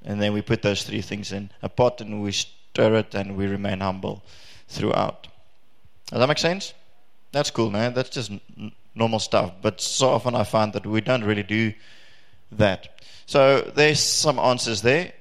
And 0.05 0.21
then 0.21 0.33
we 0.33 0.41
put 0.41 0.61
those 0.61 0.83
three 0.83 1.01
things 1.01 1.31
in 1.31 1.51
a 1.61 1.69
pot 1.69 2.01
and 2.01 2.21
we 2.21 2.31
stir 2.31 2.95
it 2.95 3.13
and 3.13 3.37
we 3.37 3.47
remain 3.47 3.79
humble 3.79 4.23
throughout. 4.67 5.27
Does 6.07 6.19
that 6.19 6.27
make 6.27 6.37
sense? 6.37 6.73
That's 7.33 7.49
cool, 7.49 7.71
man. 7.71 7.93
That's 7.95 8.09
just 8.09 8.31
normal 8.93 9.19
stuff. 9.19 9.53
But 9.61 9.81
so 9.81 10.09
often 10.09 10.35
I 10.35 10.43
find 10.43 10.71
that 10.73 10.85
we 10.85 11.01
don't 11.01 11.23
really 11.23 11.43
do 11.43 11.73
that. 12.53 13.01
So 13.25 13.61
there's 13.75 13.99
some 13.99 14.37
answers 14.37 14.83
there. 14.83 15.11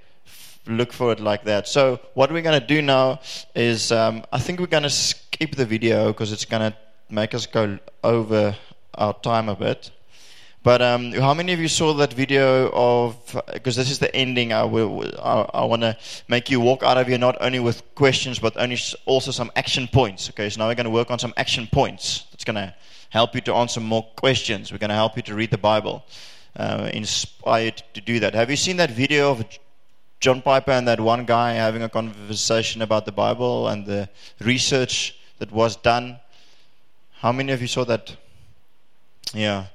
Look 0.66 0.92
for 0.92 1.10
it 1.10 1.20
like 1.20 1.44
that. 1.44 1.66
So 1.66 1.98
what 2.14 2.30
we're 2.30 2.42
going 2.42 2.60
to 2.60 2.66
do 2.66 2.82
now 2.82 3.20
is 3.54 3.90
um, 3.90 4.24
I 4.30 4.38
think 4.38 4.60
we're 4.60 4.66
going 4.66 4.82
to 4.84 4.90
skip 4.90 5.56
the 5.56 5.64
video 5.64 6.12
because 6.12 6.32
it's 6.32 6.44
going 6.44 6.70
to 6.70 6.76
make 7.08 7.34
us 7.34 7.46
go 7.46 7.78
over 8.04 8.54
our 8.94 9.14
time 9.14 9.48
a 9.48 9.56
bit. 9.56 9.90
But 10.62 10.80
um, 10.80 11.12
how 11.12 11.34
many 11.34 11.52
of 11.52 11.58
you 11.58 11.66
saw 11.66 11.92
that 11.94 12.12
video 12.12 12.70
of? 12.72 13.16
Because 13.52 13.74
this 13.74 13.90
is 13.90 13.98
the 13.98 14.14
ending. 14.14 14.52
I 14.52 14.62
will. 14.62 15.02
I, 15.20 15.62
I 15.62 15.64
want 15.64 15.82
to 15.82 15.96
make 16.28 16.50
you 16.50 16.60
walk 16.60 16.84
out 16.84 16.98
of 16.98 17.08
here 17.08 17.18
not 17.18 17.36
only 17.40 17.58
with 17.58 17.82
questions, 17.96 18.38
but 18.38 18.56
only 18.56 18.78
also 19.04 19.32
some 19.32 19.50
action 19.56 19.88
points. 19.88 20.30
Okay, 20.30 20.48
so 20.48 20.60
now 20.60 20.68
we're 20.68 20.76
going 20.76 20.84
to 20.84 20.90
work 20.90 21.10
on 21.10 21.18
some 21.18 21.34
action 21.36 21.66
points. 21.72 22.26
That's 22.30 22.44
going 22.44 22.56
to 22.56 22.72
help 23.10 23.34
you 23.34 23.40
to 23.40 23.54
answer 23.54 23.80
more 23.80 24.06
questions. 24.14 24.70
We're 24.70 24.78
going 24.78 24.90
to 24.90 24.94
help 24.94 25.16
you 25.16 25.22
to 25.22 25.34
read 25.34 25.50
the 25.50 25.58
Bible, 25.58 26.04
uh, 26.56 26.90
inspired 26.94 27.82
to 27.94 28.00
do 28.00 28.20
that. 28.20 28.34
Have 28.34 28.48
you 28.48 28.56
seen 28.56 28.76
that 28.76 28.92
video 28.92 29.32
of 29.32 29.44
John 30.20 30.42
Piper 30.42 30.70
and 30.70 30.86
that 30.86 31.00
one 31.00 31.24
guy 31.24 31.54
having 31.54 31.82
a 31.82 31.88
conversation 31.88 32.82
about 32.82 33.04
the 33.04 33.12
Bible 33.12 33.66
and 33.66 33.84
the 33.84 34.08
research 34.40 35.18
that 35.40 35.50
was 35.50 35.74
done? 35.74 36.20
How 37.18 37.32
many 37.32 37.50
of 37.50 37.60
you 37.60 37.66
saw 37.68 37.84
that? 37.84 38.16
Yeah. 39.34 39.66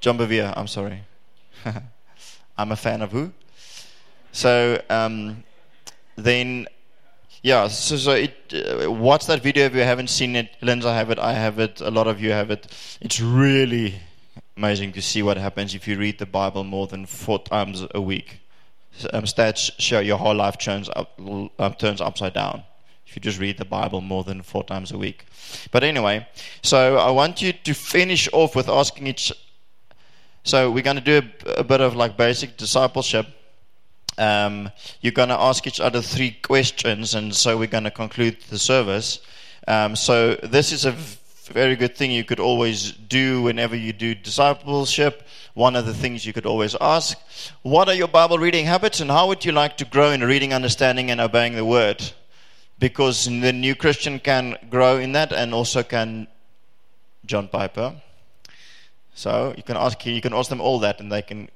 John 0.00 0.18
Bevere, 0.18 0.52
I'm 0.56 0.66
sorry. 0.66 1.02
I'm 2.58 2.72
a 2.72 2.76
fan 2.76 3.02
of 3.02 3.12
who? 3.12 3.32
So 4.32 4.80
um, 4.88 5.44
then 6.16 6.66
yeah, 7.42 7.68
so, 7.68 7.96
so 7.96 8.12
it, 8.12 8.34
uh, 8.52 8.90
watch 8.90 9.26
that 9.26 9.42
video 9.42 9.64
if 9.64 9.74
you 9.74 9.80
haven't 9.80 10.10
seen 10.10 10.36
it. 10.36 10.56
Linda 10.60 10.92
have 10.92 11.10
it, 11.10 11.18
I 11.18 11.32
have 11.32 11.58
it, 11.58 11.80
a 11.80 11.90
lot 11.90 12.06
of 12.06 12.20
you 12.20 12.32
have 12.32 12.50
it. 12.50 12.66
It's 13.00 13.20
really 13.20 13.94
amazing 14.56 14.92
to 14.92 15.02
see 15.02 15.22
what 15.22 15.38
happens 15.38 15.74
if 15.74 15.88
you 15.88 15.96
read 15.96 16.18
the 16.18 16.26
Bible 16.26 16.64
more 16.64 16.86
than 16.86 17.06
four 17.06 17.38
times 17.38 17.86
a 17.94 18.00
week. 18.00 18.40
Um, 19.12 19.24
stats 19.24 19.70
show 19.78 20.00
your 20.00 20.18
whole 20.18 20.34
life 20.34 20.58
turns, 20.58 20.90
up, 20.94 21.18
um, 21.58 21.74
turns 21.74 22.00
upside 22.00 22.34
down 22.34 22.64
if 23.06 23.16
you 23.16 23.22
just 23.22 23.40
read 23.40 23.58
the 23.58 23.64
Bible 23.64 24.00
more 24.00 24.22
than 24.22 24.42
four 24.42 24.62
times 24.62 24.92
a 24.92 24.98
week. 24.98 25.26
But 25.72 25.82
anyway, 25.82 26.28
so 26.62 26.98
I 26.98 27.10
want 27.10 27.42
you 27.42 27.52
to 27.52 27.74
finish 27.74 28.28
off 28.32 28.54
with 28.54 28.68
asking 28.68 29.06
each. 29.06 29.32
So 30.42 30.70
we're 30.70 30.82
going 30.82 30.96
to 30.96 31.02
do 31.02 31.22
a, 31.46 31.60
a 31.60 31.64
bit 31.64 31.80
of 31.80 31.96
like 31.96 32.16
basic 32.16 32.56
discipleship 32.56 33.26
um, 34.20 34.70
you're 35.00 35.12
going 35.12 35.30
to 35.30 35.40
ask 35.40 35.66
each 35.66 35.80
other 35.80 36.02
three 36.02 36.32
questions, 36.32 37.14
and 37.14 37.34
so 37.34 37.56
we're 37.56 37.68
going 37.68 37.84
to 37.84 37.90
conclude 37.90 38.36
the 38.50 38.58
service. 38.58 39.20
Um, 39.66 39.96
so 39.96 40.34
this 40.34 40.72
is 40.72 40.84
a 40.84 40.92
very 41.52 41.74
good 41.74 41.96
thing 41.96 42.10
you 42.10 42.22
could 42.22 42.38
always 42.38 42.92
do 42.92 43.42
whenever 43.42 43.74
you 43.74 43.94
do 43.94 44.14
discipleship. 44.14 45.26
One 45.54 45.74
of 45.74 45.86
the 45.86 45.94
things 45.94 46.26
you 46.26 46.34
could 46.34 46.46
always 46.46 46.76
ask 46.80 47.18
What 47.62 47.88
are 47.88 47.94
your 47.94 48.08
Bible 48.08 48.38
reading 48.38 48.66
habits, 48.66 49.00
and 49.00 49.10
how 49.10 49.28
would 49.28 49.42
you 49.44 49.52
like 49.52 49.78
to 49.78 49.86
grow 49.86 50.10
in 50.10 50.22
reading, 50.22 50.52
understanding, 50.52 51.10
and 51.10 51.20
obeying 51.20 51.54
the 51.54 51.64
Word? 51.64 52.12
Because 52.78 53.24
the 53.24 53.52
new 53.54 53.74
Christian 53.74 54.18
can 54.18 54.56
grow 54.68 54.98
in 54.98 55.12
that, 55.12 55.32
and 55.32 55.54
also 55.54 55.82
can 55.82 56.26
John 57.24 57.48
Piper. 57.48 57.94
So 59.14 59.54
you 59.56 59.62
can 59.62 59.76
ask 59.76 60.04
you 60.06 60.20
can 60.20 60.32
ask 60.32 60.48
them 60.48 60.60
all 60.60 60.78
that, 60.80 61.00
and 61.00 61.10
they 61.10 61.22
can 61.22 61.48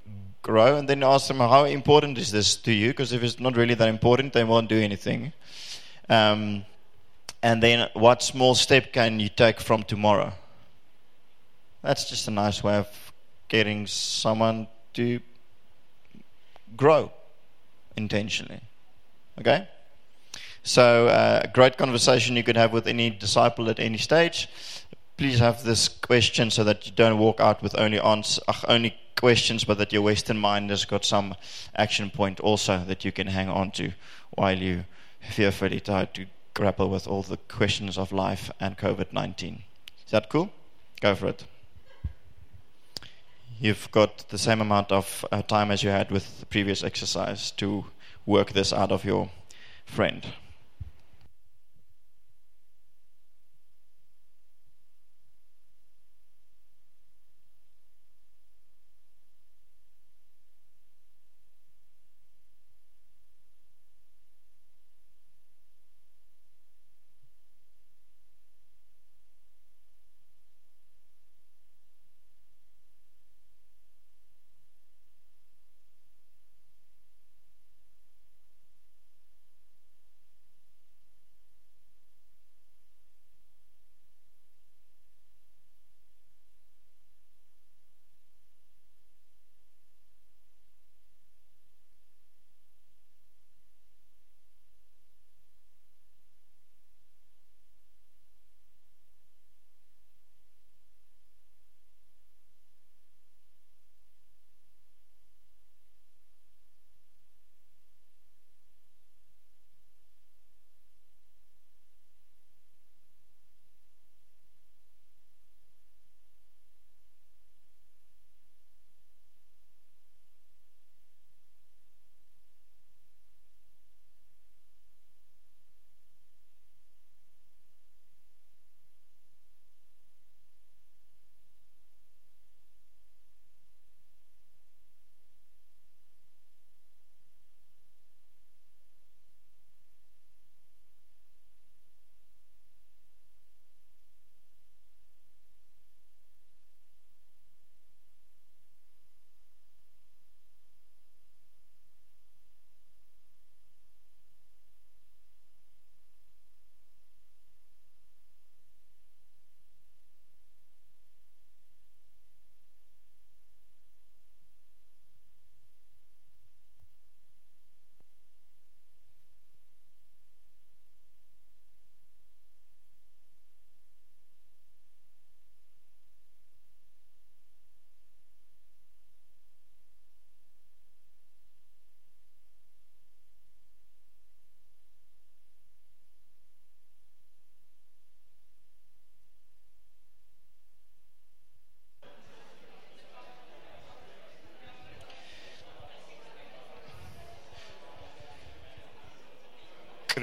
grow 0.45 0.77
and 0.77 0.89
then 0.89 1.03
ask 1.03 1.27
them 1.27 1.39
how 1.39 1.65
important 1.65 2.19
is 2.19 2.31
this 2.31 2.55
to 2.55 2.73
you? 2.73 2.89
Because 2.89 3.13
if 3.13 3.25
it's 3.25 3.41
not 3.41 3.57
really 3.57 3.75
that 3.75 3.89
important 3.89 4.33
they 4.33 4.45
won't 4.45 4.69
do 4.69 4.79
anything. 4.79 5.33
Um, 6.09 6.65
and 7.43 7.63
then 7.63 7.89
what 7.95 8.23
small 8.23 8.55
step 8.55 8.93
can 8.93 9.19
you 9.19 9.29
take 9.29 9.61
from 9.61 9.83
tomorrow? 9.83 10.33
That's 11.83 12.09
just 12.09 12.29
a 12.29 12.31
nice 12.31 12.63
way 12.63 12.77
of 12.77 12.89
getting 13.49 13.87
someone 13.87 14.69
to 14.95 15.21
grow 16.77 17.11
intentionally. 17.97 18.61
Okay? 19.39 19.69
So 20.63 21.09
uh, 21.09 21.43
a 21.45 21.49
great 21.49 21.77
conversation 21.77 22.37
you 22.37 22.43
could 22.43 22.57
have 22.57 22.73
with 22.73 22.87
any 22.87 23.11
disciple 23.11 23.69
at 23.69 23.79
any 23.79 23.99
stage 23.99 24.49
please 25.17 25.39
have 25.39 25.63
this 25.63 25.89
question 25.89 26.51
so 26.51 26.65
that 26.65 26.87
you 26.87 26.93
don't 26.93 27.19
walk 27.19 27.41
out 27.41 27.63
with 27.63 27.79
only 27.79 28.01
only 28.01 28.97
questions, 29.17 29.65
but 29.65 29.79
that 29.79 29.93
your 29.93 30.03
Western 30.03 30.39
mind 30.39 30.71
has 30.71 30.85
got 30.85 31.05
some 31.05 31.35
action 31.77 32.11
point 32.11 32.41
also 32.41 32.85
that 32.85 33.05
you 33.05 33.13
can 33.13 33.29
hang 33.29 33.49
on 33.49 33.71
to 33.71 33.93
while 34.31 34.59
you 34.59 34.85
fearfully 35.21 35.81
try 35.81 36.05
to 36.05 36.27
grapple 36.53 36.91
with 36.91 37.07
all 37.07 37.23
the 37.23 37.37
questions 37.37 37.97
of 37.97 38.13
life 38.13 38.51
and 38.61 38.77
COVID 38.77 39.13
19. 39.13 39.63
Is 40.05 40.11
that 40.11 40.29
cool? 40.29 40.53
Go 41.01 41.15
for 41.15 41.29
it. 41.29 41.45
You've 43.59 43.91
got 43.91 44.29
the 44.29 44.39
same 44.39 44.61
amount 44.61 44.91
of 44.91 45.25
uh, 45.31 45.43
time 45.43 45.71
as 45.71 45.83
you 45.83 45.91
had 45.91 46.11
with 46.11 46.41
the 46.41 46.47
previous 46.47 46.83
exercise 46.83 47.51
to 47.53 47.87
work 48.27 48.53
this 48.53 48.73
out 48.73 48.91
of 48.91 49.05
your 49.05 49.31
friend. 49.85 50.27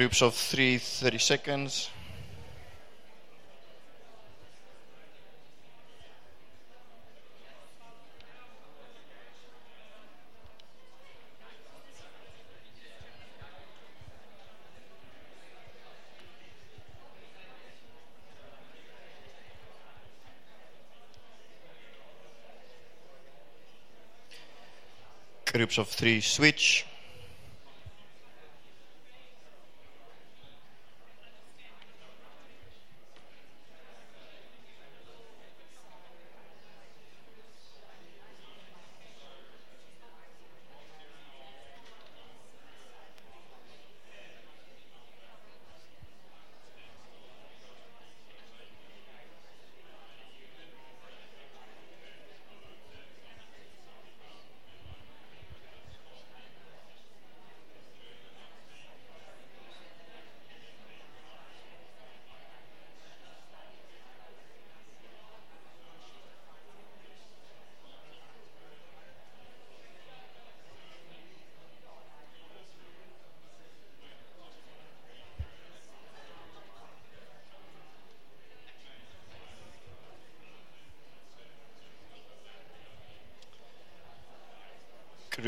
Groups 0.01 0.23
of 0.23 0.33
three, 0.33 0.79
30 0.79 1.19
seconds. 1.19 1.91
Groups 25.45 25.77
of 25.77 25.87
three 25.89 26.21
switch. 26.21 26.87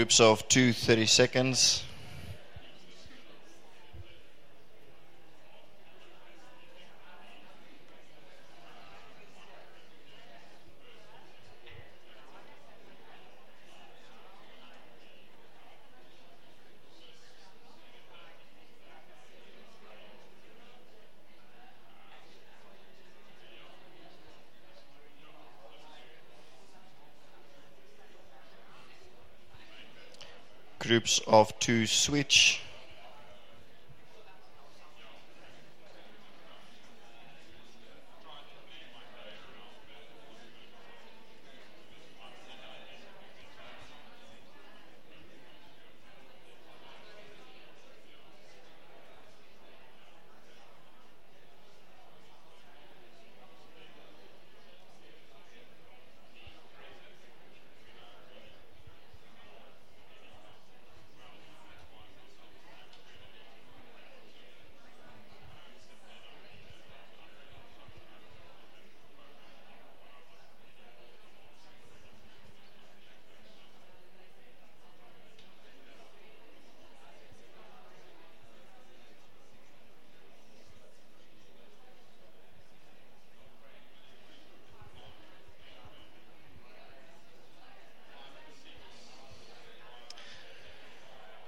Groups 0.03 0.19
of 0.19 0.45
two, 0.49 0.73
30 0.73 1.05
seconds. 1.05 1.83
Groups 30.93 31.19
of 31.25 31.57
two 31.57 31.87
switch. 31.87 32.62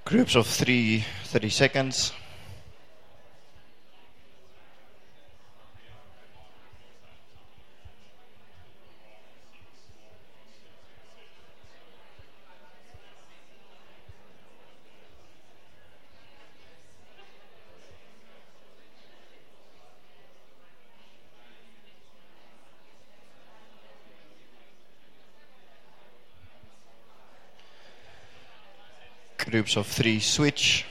Groups 0.06 0.36
of 0.36 0.46
three, 0.46 1.04
30 1.24 1.50
seconds. 1.50 2.14
Groups 29.56 29.78
of 29.78 29.88
three 29.88 30.20
switch. 30.20 30.84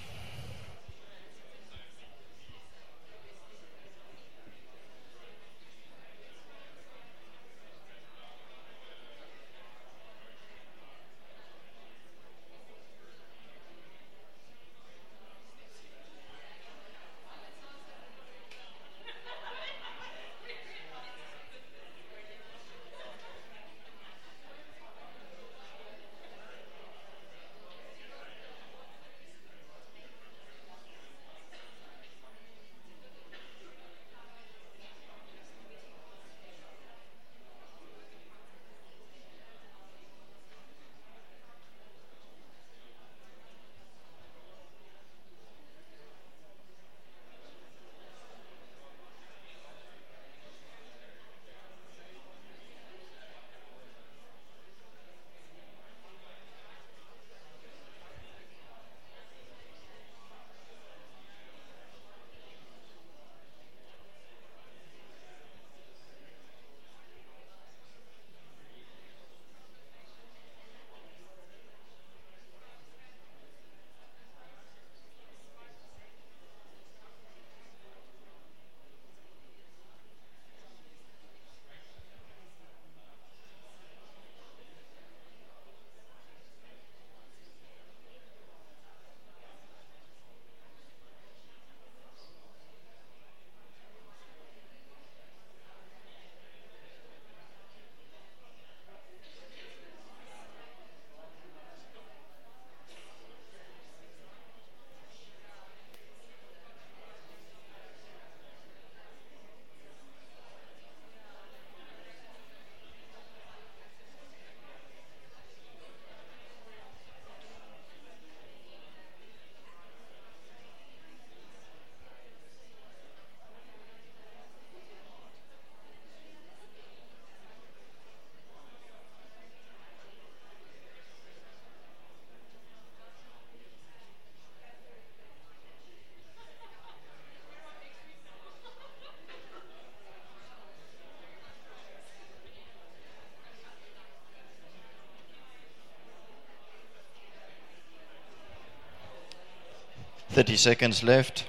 30 150.34 150.56
seconds 150.56 151.04
left. 151.04 151.44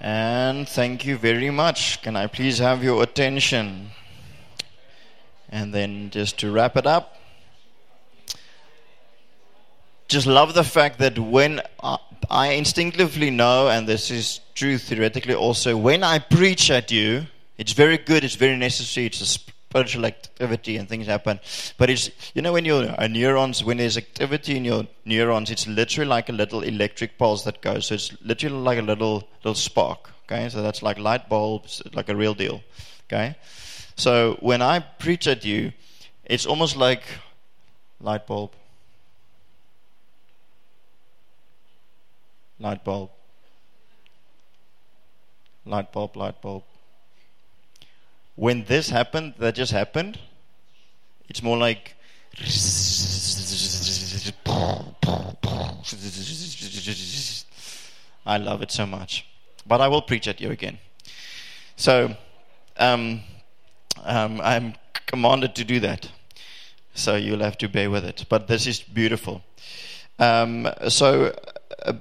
And 0.00 0.68
thank 0.68 1.04
you 1.04 1.16
very 1.16 1.50
much. 1.50 2.00
Can 2.00 2.14
I 2.14 2.28
please 2.28 2.58
have 2.58 2.84
your 2.84 3.02
attention? 3.02 3.90
Then 5.76 6.10
just 6.10 6.38
to 6.38 6.50
wrap 6.50 6.76
it 6.76 6.86
up, 6.86 7.16
just 10.08 10.26
love 10.26 10.54
the 10.54 10.64
fact 10.64 10.98
that 11.00 11.18
when 11.18 11.60
I 12.30 12.52
instinctively 12.52 13.30
know, 13.30 13.68
and 13.68 13.86
this 13.86 14.10
is 14.10 14.40
true 14.54 14.78
theoretically 14.78 15.34
also, 15.34 15.76
when 15.76 16.02
I 16.02 16.18
preach 16.18 16.70
at 16.70 16.90
you, 16.90 17.26
it's 17.58 17.72
very 17.72 17.98
good, 17.98 18.24
it's 18.24 18.36
very 18.36 18.56
necessary, 18.56 19.06
it's 19.06 19.20
a 19.20 19.26
spiritual 19.26 20.06
activity 20.06 20.78
and 20.78 20.88
things 20.88 21.06
happen. 21.06 21.40
But 21.76 21.90
it's, 21.90 22.10
you 22.34 22.40
know, 22.40 22.54
when 22.54 22.64
your 22.64 22.82
uh, 22.98 23.06
neurons, 23.08 23.62
when 23.62 23.76
there's 23.76 23.98
activity 23.98 24.56
in 24.56 24.64
your 24.64 24.86
neurons, 25.04 25.50
it's 25.50 25.66
literally 25.66 26.08
like 26.08 26.30
a 26.30 26.32
little 26.32 26.62
electric 26.62 27.18
pulse 27.18 27.44
that 27.44 27.60
goes. 27.60 27.86
So 27.86 27.94
it's 27.94 28.16
literally 28.22 28.56
like 28.56 28.78
a 28.78 28.82
little, 28.82 29.28
little 29.44 29.54
spark. 29.54 30.10
Okay, 30.24 30.48
so 30.48 30.62
that's 30.62 30.82
like 30.82 30.98
light 30.98 31.28
bulbs, 31.28 31.82
like 31.92 32.08
a 32.08 32.16
real 32.16 32.34
deal. 32.34 32.62
Okay, 33.06 33.36
so 33.96 34.36
when 34.40 34.62
I 34.62 34.80
preach 34.80 35.26
at 35.26 35.44
you, 35.44 35.72
it's 36.24 36.46
almost 36.46 36.76
like 36.76 37.02
light 38.00 38.26
bulb, 38.26 38.52
light 42.58 42.84
bulb, 42.84 43.10
light 45.64 45.92
bulb, 45.92 46.16
light 46.16 46.40
bulb. 46.40 46.62
When 48.34 48.64
this 48.64 48.90
happened, 48.90 49.34
that 49.38 49.54
just 49.54 49.72
happened, 49.72 50.18
it's 51.28 51.42
more 51.42 51.56
like 51.56 51.94
I 58.26 58.36
love 58.38 58.62
it 58.62 58.70
so 58.70 58.84
much. 58.84 59.26
But 59.66 59.80
I 59.80 59.88
will 59.88 60.02
preach 60.02 60.28
at 60.28 60.40
you 60.40 60.50
again. 60.50 60.78
So, 61.76 62.14
um, 62.76 63.22
um, 64.04 64.40
I'm 64.42 64.74
commanded 65.06 65.54
to 65.56 65.64
do 65.64 65.80
that. 65.80 66.10
So 66.94 67.16
you'll 67.16 67.40
have 67.40 67.58
to 67.58 67.68
bear 67.68 67.90
with 67.90 68.04
it. 68.04 68.24
But 68.28 68.48
this 68.48 68.66
is 68.66 68.80
beautiful. 68.80 69.42
Um, 70.18 70.68
so, 70.88 71.34
uh, 71.84 71.92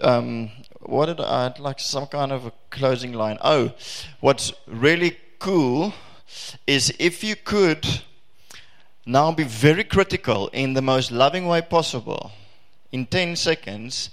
um, 0.00 0.50
what 0.80 1.06
did 1.06 1.20
I, 1.20 1.46
I'd 1.46 1.58
like 1.58 1.80
some 1.80 2.06
kind 2.06 2.32
of 2.32 2.46
a 2.46 2.52
closing 2.70 3.12
line? 3.12 3.38
Oh, 3.42 3.72
what's 4.20 4.52
really 4.66 5.18
cool 5.38 5.92
is 6.66 6.92
if 6.98 7.22
you 7.22 7.36
could 7.36 7.86
now 9.06 9.32
be 9.32 9.44
very 9.44 9.84
critical 9.84 10.48
in 10.48 10.74
the 10.74 10.82
most 10.82 11.10
loving 11.10 11.46
way 11.46 11.62
possible 11.62 12.32
in 12.92 13.06
10 13.06 13.36
seconds 13.36 14.10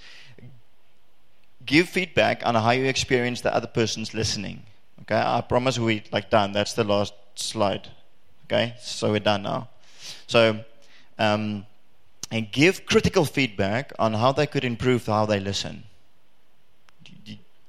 give 1.66 1.90
feedback 1.90 2.46
on 2.46 2.56
how 2.56 2.72
you 2.72 2.86
experience 2.86 3.42
the 3.42 3.54
other 3.54 3.68
person's 3.68 4.14
listening 4.14 4.64
okay 5.02 5.18
i 5.18 5.42
promise 5.42 5.78
we 5.78 6.04
like 6.12 6.30
done 6.30 6.54
that's 6.54 6.74
the 6.74 6.84
last 6.84 7.14
slide 7.36 7.90
okay 8.46 8.76
so 8.80 9.12
we're 9.12 9.20
done 9.20 9.44
now 9.44 9.68
so 10.28 10.60
um, 11.18 11.66
and 12.32 12.52
give 12.52 12.86
critical 12.86 13.26
feedback 13.26 13.92
on 13.98 14.14
how 14.14 14.32
they 14.32 14.48
could 14.48 14.64
improve 14.64 15.06
how 15.06 15.26
they 15.26 15.40
listen 15.40 15.84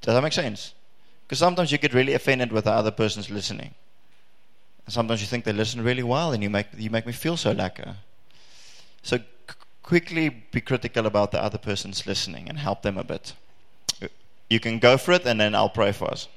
does 0.00 0.14
that 0.14 0.22
make 0.22 0.32
sense 0.32 0.74
because 1.26 1.40
sometimes 1.40 1.72
you 1.72 1.78
get 1.78 1.92
really 1.92 2.14
offended 2.14 2.52
with 2.52 2.64
the 2.64 2.70
other 2.70 2.92
person's 2.92 3.28
listening. 3.28 3.74
And 4.84 4.94
sometimes 4.94 5.20
you 5.20 5.26
think 5.26 5.44
they 5.44 5.52
listen 5.52 5.82
really 5.82 6.04
well 6.04 6.32
and 6.32 6.40
you 6.40 6.48
make, 6.48 6.68
you 6.76 6.88
make 6.88 7.04
me 7.04 7.12
feel 7.12 7.36
so 7.36 7.52
lekker. 7.52 7.96
So 9.02 9.18
quickly 9.82 10.28
be 10.28 10.60
critical 10.60 11.06
about 11.06 11.32
the 11.32 11.42
other 11.42 11.58
person's 11.58 12.06
listening 12.06 12.48
and 12.48 12.58
help 12.58 12.82
them 12.82 12.96
a 12.96 13.02
bit. 13.02 13.32
You 14.48 14.60
can 14.60 14.78
go 14.78 14.96
for 14.96 15.12
it 15.12 15.26
and 15.26 15.40
then 15.40 15.56
I'll 15.56 15.68
pray 15.68 15.90
for 15.90 16.08
us. 16.08 16.28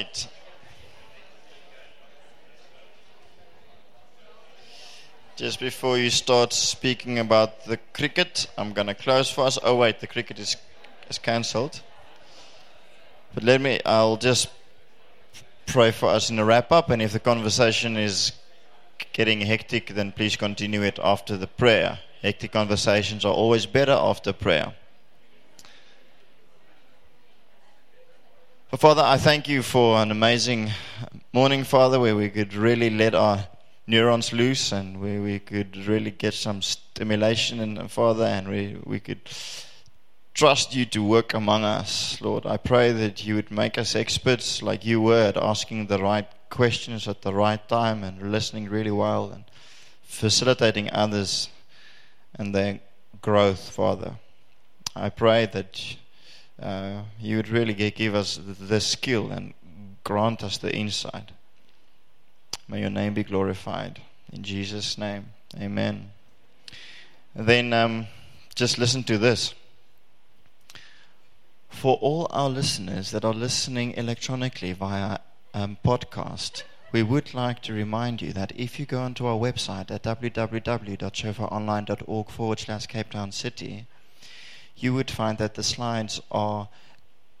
Right. 0.00 0.28
Just 5.36 5.60
before 5.60 5.98
you 5.98 6.10
start 6.10 6.52
speaking 6.52 7.18
about 7.18 7.64
the 7.64 7.78
cricket, 7.92 8.46
I'm 8.58 8.72
going 8.72 8.88
to 8.88 8.94
close 8.94 9.30
for 9.30 9.44
us. 9.44 9.58
Oh, 9.62 9.76
wait, 9.76 10.00
the 10.00 10.06
cricket 10.06 10.38
is, 10.38 10.56
is 11.08 11.18
cancelled. 11.18 11.80
But 13.34 13.44
let 13.44 13.60
me, 13.60 13.80
I'll 13.86 14.16
just 14.16 14.48
pray 15.66 15.92
for 15.92 16.08
us 16.08 16.30
in 16.30 16.38
a 16.38 16.44
wrap 16.44 16.72
up. 16.72 16.90
And 16.90 17.00
if 17.00 17.12
the 17.12 17.20
conversation 17.20 17.96
is 17.96 18.32
getting 19.12 19.40
hectic, 19.40 19.88
then 19.88 20.12
please 20.12 20.36
continue 20.36 20.82
it 20.82 20.98
after 21.02 21.36
the 21.36 21.46
prayer. 21.46 22.00
Hectic 22.22 22.52
conversations 22.52 23.24
are 23.24 23.32
always 23.32 23.64
better 23.64 23.92
after 23.92 24.32
prayer. 24.32 24.74
But 28.70 28.78
Father, 28.78 29.02
I 29.02 29.16
thank 29.16 29.48
you 29.48 29.62
for 29.62 30.00
an 30.00 30.12
amazing 30.12 30.70
morning, 31.32 31.64
Father, 31.64 31.98
where 31.98 32.14
we 32.14 32.30
could 32.30 32.54
really 32.54 32.88
let 32.88 33.16
our 33.16 33.48
neurons 33.88 34.32
loose 34.32 34.70
and 34.70 35.00
where 35.00 35.20
we 35.20 35.40
could 35.40 35.76
really 35.88 36.12
get 36.12 36.34
some 36.34 36.62
stimulation, 36.62 37.58
and 37.58 37.90
Father, 37.90 38.26
and 38.26 38.48
we, 38.48 38.76
we 38.84 39.00
could 39.00 39.28
trust 40.34 40.72
you 40.72 40.86
to 40.86 41.02
work 41.02 41.34
among 41.34 41.64
us, 41.64 42.20
Lord. 42.20 42.46
I 42.46 42.58
pray 42.58 42.92
that 42.92 43.26
you 43.26 43.34
would 43.34 43.50
make 43.50 43.76
us 43.76 43.96
experts 43.96 44.62
like 44.62 44.84
you 44.84 45.00
were 45.00 45.24
at 45.24 45.36
asking 45.36 45.88
the 45.88 45.98
right 45.98 46.28
questions 46.48 47.08
at 47.08 47.22
the 47.22 47.34
right 47.34 47.68
time 47.68 48.04
and 48.04 48.30
listening 48.30 48.68
really 48.68 48.92
well 48.92 49.32
and 49.32 49.42
facilitating 50.04 50.88
others 50.92 51.48
and 52.36 52.54
their 52.54 52.78
growth, 53.20 53.68
Father. 53.70 54.14
I 54.94 55.08
pray 55.08 55.46
that 55.46 55.96
uh, 56.60 57.02
you 57.18 57.36
would 57.36 57.48
really 57.48 57.74
give 57.74 58.14
us 58.14 58.38
the 58.42 58.80
skill 58.80 59.30
and 59.30 59.54
grant 60.04 60.42
us 60.42 60.58
the 60.58 60.74
insight. 60.74 61.30
May 62.68 62.80
your 62.80 62.90
name 62.90 63.14
be 63.14 63.24
glorified. 63.24 64.00
In 64.32 64.42
Jesus' 64.42 64.98
name, 64.98 65.26
amen. 65.58 66.10
then 67.34 67.72
um, 67.72 68.06
just 68.54 68.78
listen 68.78 69.02
to 69.04 69.16
this. 69.18 69.54
For 71.68 71.96
all 71.96 72.28
our 72.30 72.48
listeners 72.48 73.10
that 73.10 73.24
are 73.24 73.34
listening 73.34 73.94
electronically 73.94 74.72
via 74.72 75.18
um, 75.54 75.78
podcast, 75.84 76.62
we 76.92 77.02
would 77.02 77.34
like 77.34 77.62
to 77.62 77.72
remind 77.72 78.20
you 78.20 78.32
that 78.32 78.52
if 78.54 78.78
you 78.78 78.86
go 78.86 79.00
onto 79.00 79.26
our 79.26 79.38
website 79.38 79.90
at 79.90 80.02
www.shofaronline.org 80.02 82.30
forward 82.30 82.58
slash 82.58 82.86
Cape 82.86 83.10
Town 83.10 83.32
City, 83.32 83.86
you 84.82 84.94
would 84.94 85.10
find 85.10 85.38
that 85.38 85.54
the 85.54 85.62
slides 85.62 86.20
are 86.30 86.68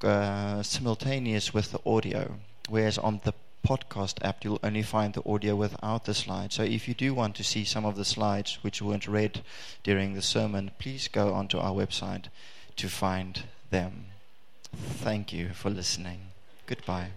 uh, 0.02 0.62
simultaneous 0.62 1.52
with 1.52 1.72
the 1.72 1.80
audio, 1.84 2.36
whereas 2.68 2.98
on 2.98 3.20
the 3.24 3.34
podcast 3.66 4.16
app, 4.22 4.44
you'll 4.44 4.60
only 4.62 4.82
find 4.82 5.14
the 5.14 5.22
audio 5.26 5.54
without 5.54 6.04
the 6.04 6.14
slides. 6.14 6.54
So 6.54 6.62
if 6.62 6.88
you 6.88 6.94
do 6.94 7.14
want 7.14 7.36
to 7.36 7.44
see 7.44 7.64
some 7.64 7.84
of 7.84 7.96
the 7.96 8.04
slides 8.04 8.58
which 8.62 8.80
weren't 8.80 9.06
read 9.06 9.42
during 9.82 10.14
the 10.14 10.22
sermon, 10.22 10.70
please 10.78 11.08
go 11.08 11.34
onto 11.34 11.58
our 11.58 11.72
website 11.72 12.26
to 12.76 12.88
find 12.88 13.44
them. 13.70 14.06
Thank 14.72 15.32
you 15.32 15.50
for 15.50 15.70
listening. 15.70 16.20
Goodbye. 16.66 17.10